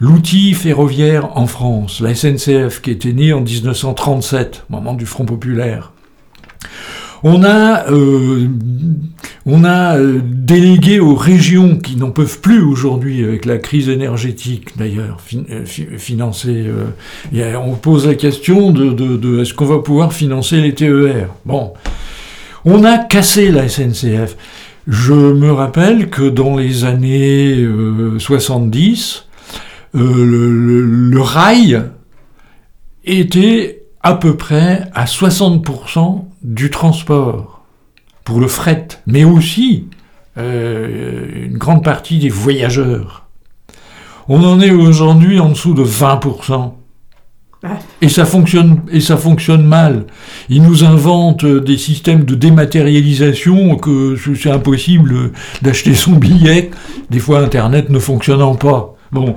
l'outil 0.00 0.54
ferroviaire 0.54 1.36
en 1.36 1.46
France, 1.46 2.00
la 2.00 2.14
SNCF 2.14 2.80
qui 2.80 2.90
était 2.90 3.12
née 3.12 3.32
en 3.32 3.40
1937, 3.40 4.64
au 4.68 4.72
moment 4.72 4.94
du 4.94 5.04
Front 5.04 5.26
populaire. 5.26 5.92
On 7.24 7.42
a, 7.42 7.90
euh, 7.90 8.46
on 9.44 9.64
a 9.64 9.96
euh, 9.96 10.20
délégué 10.22 11.00
aux 11.00 11.14
régions 11.14 11.76
qui 11.76 11.96
n'en 11.96 12.10
peuvent 12.10 12.40
plus 12.40 12.62
aujourd'hui 12.62 13.24
avec 13.24 13.44
la 13.44 13.58
crise 13.58 13.88
énergétique 13.88 14.76
d'ailleurs 14.76 15.18
euh, 15.50 15.64
financer. 15.64 16.66
on 17.32 17.74
pose 17.74 18.06
la 18.06 18.14
question 18.14 18.70
de, 18.70 18.90
de 18.92 19.40
est-ce 19.40 19.52
qu'on 19.52 19.66
va 19.66 19.78
pouvoir 19.78 20.12
financer 20.12 20.60
les 20.60 20.74
TER 20.74 21.28
Bon, 21.44 21.72
on 22.64 22.84
a 22.84 22.98
cassé 22.98 23.50
la 23.50 23.68
SNCF. 23.68 24.36
Je 24.86 25.12
me 25.12 25.52
rappelle 25.52 26.08
que 26.08 26.28
dans 26.28 26.56
les 26.56 26.84
années 26.84 27.66
70, 28.18 29.26
le, 29.92 31.10
le, 31.10 31.20
rail 31.20 31.82
était 33.04 33.77
à 34.08 34.14
peu 34.14 34.38
près 34.38 34.88
à 34.94 35.04
60% 35.04 36.24
du 36.42 36.70
transport 36.70 37.60
pour 38.24 38.40
le 38.40 38.48
fret, 38.48 38.88
mais 39.06 39.24
aussi 39.24 39.84
euh, 40.38 41.44
une 41.44 41.58
grande 41.58 41.84
partie 41.84 42.18
des 42.18 42.30
voyageurs. 42.30 43.26
On 44.26 44.42
en 44.44 44.62
est 44.62 44.70
aujourd'hui 44.70 45.38
en 45.40 45.50
dessous 45.50 45.74
de 45.74 45.84
20%. 45.84 46.72
Et 48.00 48.08
ça 48.08 48.24
fonctionne 48.24 48.80
et 48.90 49.00
ça 49.00 49.18
fonctionne 49.18 49.64
mal. 49.64 50.06
Ils 50.48 50.62
nous 50.62 50.84
inventent 50.84 51.44
des 51.44 51.76
systèmes 51.76 52.24
de 52.24 52.34
dématérialisation 52.34 53.76
que 53.76 54.16
c'est 54.40 54.50
impossible 54.50 55.32
d'acheter 55.60 55.94
son 55.94 56.12
billet. 56.12 56.70
Des 57.10 57.18
fois, 57.18 57.40
Internet 57.40 57.90
ne 57.90 57.98
fonctionnant 57.98 58.54
pas. 58.54 58.94
Bon, 59.10 59.34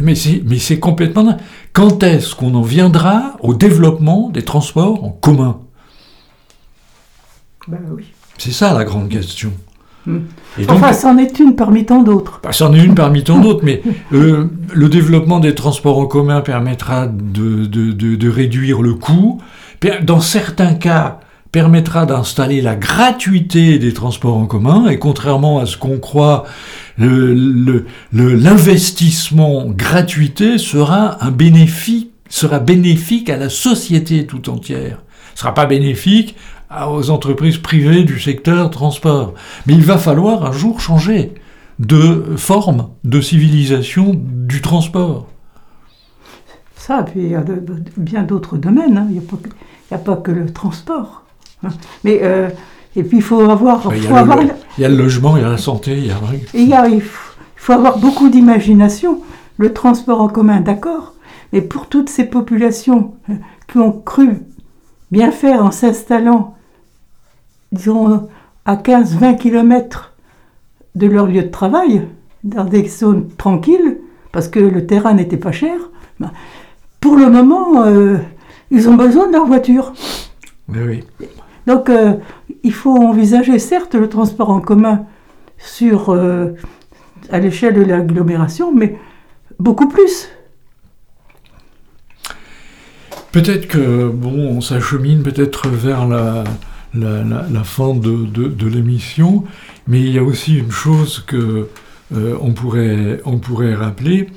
mais 0.00 0.14
c'est 0.14 0.78
complètement. 0.78 1.38
Quand 1.72 2.02
est-ce 2.02 2.34
qu'on 2.34 2.54
en 2.54 2.62
viendra 2.62 3.36
au 3.40 3.54
développement 3.54 4.28
des 4.30 4.42
transports 4.42 5.04
en 5.04 5.10
commun? 5.10 5.60
Ben 7.68 7.78
oui. 7.94 8.12
C'est 8.38 8.52
ça 8.52 8.74
la 8.74 8.84
grande 8.84 9.08
question. 9.08 9.52
Hmm. 10.06 10.20
enfin, 10.68 10.94
c'en 10.94 11.18
est 11.18 11.38
une 11.38 11.54
parmi 11.56 11.84
tant 11.84 12.02
d'autres. 12.02 12.40
Bah, 12.42 12.52
c'en 12.52 12.72
est 12.72 12.82
une 12.82 12.94
parmi 12.94 13.22
tant 13.22 13.38
d'autres, 13.38 13.60
mais 13.62 13.82
euh, 14.14 14.46
le 14.72 14.88
développement 14.88 15.40
des 15.40 15.54
transports 15.54 15.98
en 15.98 16.06
commun 16.06 16.40
permettra 16.40 17.06
de, 17.06 17.66
de, 17.66 18.28
réduire 18.28 18.80
le 18.80 18.94
coût. 18.94 19.42
Dans 20.02 20.20
certains 20.20 20.74
cas, 20.74 21.20
permettra 21.52 22.06
d'installer 22.06 22.60
la 22.60 22.74
gratuité 22.76 23.78
des 23.78 23.92
transports 23.92 24.36
en 24.36 24.46
commun, 24.46 24.88
et 24.88 24.98
contrairement 24.98 25.58
à 25.58 25.66
ce 25.66 25.76
qu'on 25.76 25.98
croit, 25.98 26.44
l'investissement 26.98 29.66
gratuité 29.66 30.58
sera 30.58 31.24
un 31.24 31.30
bénéfice 31.30 32.06
sera 32.30 32.60
bénéfique 32.60 33.28
à 33.28 33.36
la 33.36 33.50
société 33.50 34.24
tout 34.24 34.48
entière. 34.48 35.02
Ce 35.34 35.40
sera 35.40 35.52
pas 35.52 35.66
bénéfique 35.66 36.36
aux 36.70 37.10
entreprises 37.10 37.58
privées 37.58 38.04
du 38.04 38.20
secteur 38.20 38.70
transport. 38.70 39.34
Mais 39.66 39.74
il 39.74 39.84
va 39.84 39.98
falloir 39.98 40.46
un 40.46 40.52
jour 40.52 40.80
changer 40.80 41.34
de 41.78 42.34
forme 42.36 42.88
de 43.04 43.20
civilisation 43.20 44.12
du 44.14 44.62
transport. 44.62 45.26
Ça, 46.76 47.02
puis 47.02 47.22
il 47.22 47.30
y 47.30 47.34
a 47.34 47.44
bien 47.96 48.22
d'autres 48.22 48.56
domaines. 48.56 48.96
Hein. 48.96 49.06
Il 49.10 49.16
n'y 49.16 49.26
a, 49.92 49.98
pas 49.98 50.16
que 50.16 50.30
le 50.30 50.52
transport. 50.52 51.24
Mais 52.04 52.20
euh, 52.22 52.48
et 52.96 53.02
puis 53.02 53.18
il 53.18 53.22
faut 53.22 53.40
avoir. 53.40 53.88
il, 53.94 54.02
y 54.02 54.84
a 54.84 54.88
le, 54.88 54.96
logement, 54.96 55.36
il 55.36 55.42
y 55.42 55.46
a 55.46 55.50
la 55.50 55.58
santé, 55.58 55.96
il 55.96 56.06
y 56.06 56.10
a. 56.10 56.16
il, 56.54 56.68
y 56.68 56.74
a, 56.74 56.88
il 56.88 57.02
faut 57.56 57.72
avoir 57.72 57.98
beaucoup 57.98 58.28
d'imagination. 58.28 59.20
Le 59.58 59.72
transport 59.72 60.20
en 60.20 60.28
commun, 60.28 60.60
d'accord, 60.60 61.14
mais 61.52 61.60
pour 61.60 61.88
toutes 61.88 62.08
ces 62.08 62.24
populations 62.24 63.14
euh, 63.28 63.34
qui 63.68 63.78
ont 63.78 63.92
cru 63.92 64.38
bien 65.10 65.30
faire 65.30 65.64
en 65.64 65.70
s'installant, 65.70 66.54
disons, 67.70 68.28
à 68.64 68.76
15-20 68.76 69.36
km 69.36 70.12
de 70.94 71.06
leur 71.06 71.26
lieu 71.26 71.42
de 71.42 71.48
travail, 71.48 72.06
dans 72.42 72.64
des 72.64 72.88
zones 72.88 73.28
tranquilles, 73.36 73.98
parce 74.32 74.48
que 74.48 74.60
le 74.60 74.86
terrain 74.86 75.14
n'était 75.14 75.36
pas 75.36 75.52
cher, 75.52 75.76
ben, 76.18 76.32
pour 77.00 77.16
le 77.16 77.28
moment, 77.28 77.82
euh, 77.84 78.16
ils 78.70 78.88
ont 78.88 78.94
besoin 78.94 79.26
de 79.28 79.32
leur 79.32 79.46
voiture. 79.46 79.92
Oui. 80.68 81.04
Donc, 81.66 81.88
euh, 81.88 82.14
il 82.62 82.72
faut 82.72 82.96
envisager, 82.96 83.58
certes, 83.58 83.94
le 83.94 84.08
transport 84.08 84.50
en 84.50 84.60
commun 84.60 85.06
sur, 85.58 86.18
à 87.30 87.38
l'échelle 87.38 87.74
de 87.74 87.82
l'agglomération, 87.82 88.72
mais 88.72 88.98
beaucoup 89.58 89.88
plus. 89.88 90.30
Peut-être 93.32 93.68
que, 93.68 94.08
bon, 94.08 94.56
on 94.56 94.60
s'achemine 94.60 95.22
peut-être 95.22 95.68
vers 95.68 96.08
la, 96.08 96.44
fin 97.62 97.94
de, 97.94 98.66
l'émission, 98.66 99.44
mais 99.86 100.00
il 100.00 100.12
y 100.12 100.18
a 100.18 100.24
aussi 100.24 100.58
une 100.58 100.72
chose 100.72 101.22
que 101.24 101.68
euh, 102.12 102.36
on, 102.40 102.52
pourrait, 102.52 103.20
on 103.24 103.38
pourrait 103.38 103.74
rappeler, 103.74 104.30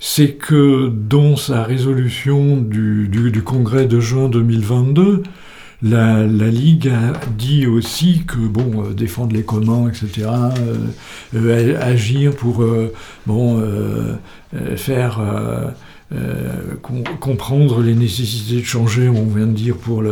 c'est 0.00 0.32
que 0.32 0.88
dans 0.88 1.36
sa 1.36 1.62
résolution 1.62 2.56
du, 2.56 3.42
congrès 3.44 3.86
de 3.86 4.00
juin 4.00 4.28
2022, 4.28 5.22
la, 5.82 6.26
la, 6.26 6.48
Ligue 6.48 6.88
a 6.88 7.12
dit 7.36 7.66
aussi 7.66 8.22
que, 8.26 8.38
bon, 8.38 8.84
euh, 8.84 8.92
défendre 8.92 9.34
les 9.34 9.42
communs, 9.42 9.88
etc., 9.88 10.28
euh, 11.34 11.78
agir 11.80 12.34
pour, 12.34 12.64
bon, 13.26 13.62
faire 14.76 15.20
euh, 16.12 16.74
comprendre 17.20 17.82
les 17.82 17.94
nécessités 17.94 18.60
de 18.60 18.66
changer, 18.66 19.08
on 19.08 19.26
vient 19.26 19.46
de 19.46 19.52
dire, 19.52 19.76
pour 19.76 20.02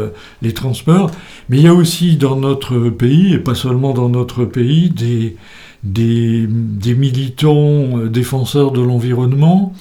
les 0.42 0.52
transports. 0.52 1.10
Mais 1.48 1.58
il 1.58 1.64
y 1.64 1.68
a 1.68 1.74
aussi 1.74 2.16
dans 2.16 2.36
notre 2.36 2.88
pays, 2.88 3.34
et 3.34 3.38
pas 3.38 3.56
seulement 3.56 3.92
dans 3.94 4.08
notre 4.08 4.44
pays, 4.44 4.90
des, 4.90 5.36
des, 5.82 6.46
des 6.48 6.94
militants 6.94 7.98
euh, 7.98 8.08
défenseurs 8.08 8.72
de 8.72 8.80
l'environnement 8.80 9.72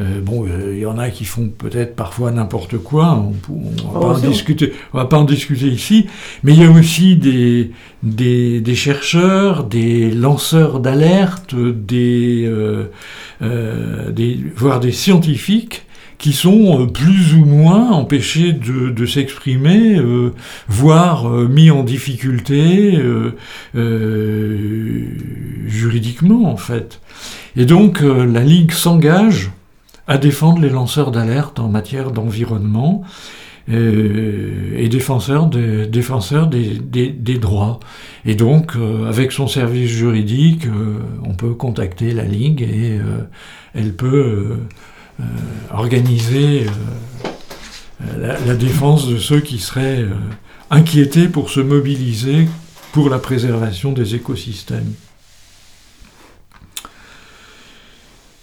euh, 0.00 0.20
bon, 0.20 0.46
euh, 0.46 0.74
il 0.74 0.80
y 0.80 0.86
en 0.86 0.96
a 0.96 1.10
qui 1.10 1.24
font 1.24 1.48
peut-être 1.48 1.96
parfois 1.96 2.30
n'importe 2.30 2.78
quoi, 2.78 3.14
on 3.16 3.32
ne 3.52 3.92
va, 3.92 4.00
pas 4.00 4.06
en 4.06 4.18
discuter, 4.18 4.72
on 4.92 4.98
va 4.98 5.06
pas 5.06 5.18
en 5.18 5.24
discuter 5.24 5.66
ici, 5.66 6.06
mais 6.44 6.52
il 6.52 6.62
y 6.62 6.64
a 6.64 6.70
aussi 6.70 7.16
des, 7.16 7.72
des, 8.04 8.60
des 8.60 8.74
chercheurs, 8.76 9.64
des 9.64 10.12
lanceurs 10.12 10.78
d'alerte, 10.78 11.56
des, 11.56 12.44
euh, 12.46 14.12
des, 14.12 14.38
voire 14.54 14.78
des 14.78 14.92
scientifiques 14.92 15.84
qui 16.18 16.32
sont 16.32 16.86
plus 16.88 17.34
ou 17.34 17.44
moins 17.44 17.90
empêchés 17.90 18.52
de, 18.52 18.90
de 18.90 19.06
s'exprimer, 19.06 20.00
voire 20.66 21.30
mis 21.30 21.70
en 21.70 21.84
difficulté 21.84 23.00
juridiquement 25.68 26.50
en 26.52 26.56
fait. 26.56 27.00
Et 27.56 27.66
donc 27.66 28.00
la 28.00 28.42
Ligue 28.42 28.72
s'engage 28.72 29.52
à 30.08 30.16
défendre 30.18 30.60
les 30.60 30.70
lanceurs 30.70 31.10
d'alerte 31.10 31.60
en 31.60 31.68
matière 31.68 32.10
d'environnement 32.10 33.04
euh, 33.70 34.72
et, 34.78 34.88
défenseurs, 34.88 35.46
des, 35.46 35.86
défenseurs 35.86 36.46
des, 36.46 37.38
droits. 37.38 37.80
Et 38.24 38.34
donc, 38.34 38.74
euh, 38.76 39.06
avec 39.06 39.30
son 39.32 39.46
service 39.46 39.90
juridique, 39.90 40.66
euh, 40.66 40.98
on 41.22 41.34
peut 41.34 41.52
contacter 41.52 42.12
la 42.12 42.24
Ligue 42.24 42.62
et 42.62 42.98
elle 43.74 43.94
peut 43.94 44.56
organiser 45.70 46.64
la, 48.16 48.38
la, 48.38 48.54
défense 48.54 49.08
de 49.08 49.18
ceux 49.18 49.40
qui 49.40 49.58
seraient 49.58 50.06
inquiétés 50.70 51.28
pour 51.28 51.50
se 51.50 51.60
mobiliser 51.60 52.48
pour 52.92 53.10
la 53.10 53.18
préservation 53.18 53.92
des 53.92 54.14
écosystèmes. 54.14 54.94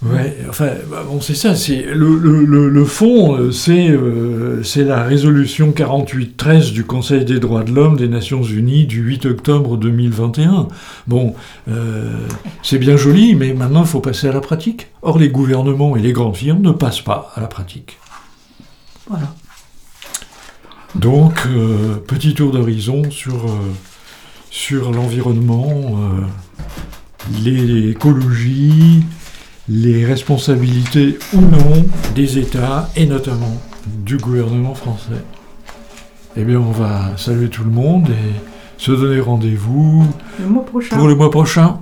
Ouais, 0.03 0.37
enfin, 0.49 0.71
bah, 0.89 1.03
bon, 1.07 1.21
c'est 1.21 1.35
ça. 1.35 1.55
C'est 1.55 1.81
le, 1.81 2.17
le, 2.17 2.69
le, 2.69 2.85
fond, 2.85 3.35
euh, 3.35 3.51
c'est 3.51 3.89
euh, 3.89 4.61
c'est 4.61 4.83
la 4.83 5.03
résolution 5.03 5.71
48-13 5.71 6.73
du 6.73 6.83
Conseil 6.83 7.23
des 7.23 7.39
droits 7.39 7.63
de 7.63 7.71
l'homme 7.71 7.95
des 7.95 8.09
Nations 8.09 8.43
Unies 8.43 8.85
du 8.85 9.01
8 9.01 9.25
octobre 9.25 9.77
2021. 9.77 10.67
Bon, 11.07 11.33
euh, 11.69 12.11
c'est 12.61 12.77
bien 12.77 12.97
joli, 12.97 13.35
mais 13.35 13.53
maintenant 13.53 13.81
il 13.81 13.87
faut 13.87 14.01
passer 14.01 14.27
à 14.27 14.33
la 14.33 14.41
pratique. 14.41 14.87
Or, 15.01 15.17
les 15.17 15.29
gouvernements 15.29 15.95
et 15.95 16.01
les 16.01 16.11
grandes 16.11 16.35
firmes 16.35 16.61
ne 16.61 16.71
passent 16.71 17.01
pas 17.01 17.31
à 17.33 17.41
la 17.41 17.47
pratique. 17.47 17.97
Voilà. 19.07 19.33
Donc, 20.95 21.47
petit 22.07 22.33
tour 22.33 22.51
d'horizon 22.51 23.03
sur 23.11 23.45
sur 24.49 24.91
l'environnement, 24.91 25.99
l'écologie 27.43 29.03
les 29.67 30.05
responsabilités 30.05 31.17
ou 31.33 31.41
non 31.41 31.85
des 32.13 32.37
États 32.37 32.89
et 32.95 33.05
notamment 33.05 33.61
du 33.87 34.17
gouvernement 34.17 34.75
français. 34.75 35.23
Eh 36.37 36.43
bien, 36.43 36.59
on 36.59 36.71
va 36.71 37.17
saluer 37.17 37.49
tout 37.49 37.63
le 37.63 37.71
monde 37.71 38.09
et 38.09 38.33
se 38.77 38.91
donner 38.91 39.19
rendez-vous 39.19 40.05
pour 40.91 41.07
le 41.07 41.15
mois 41.15 41.31
prochain. 41.31 41.79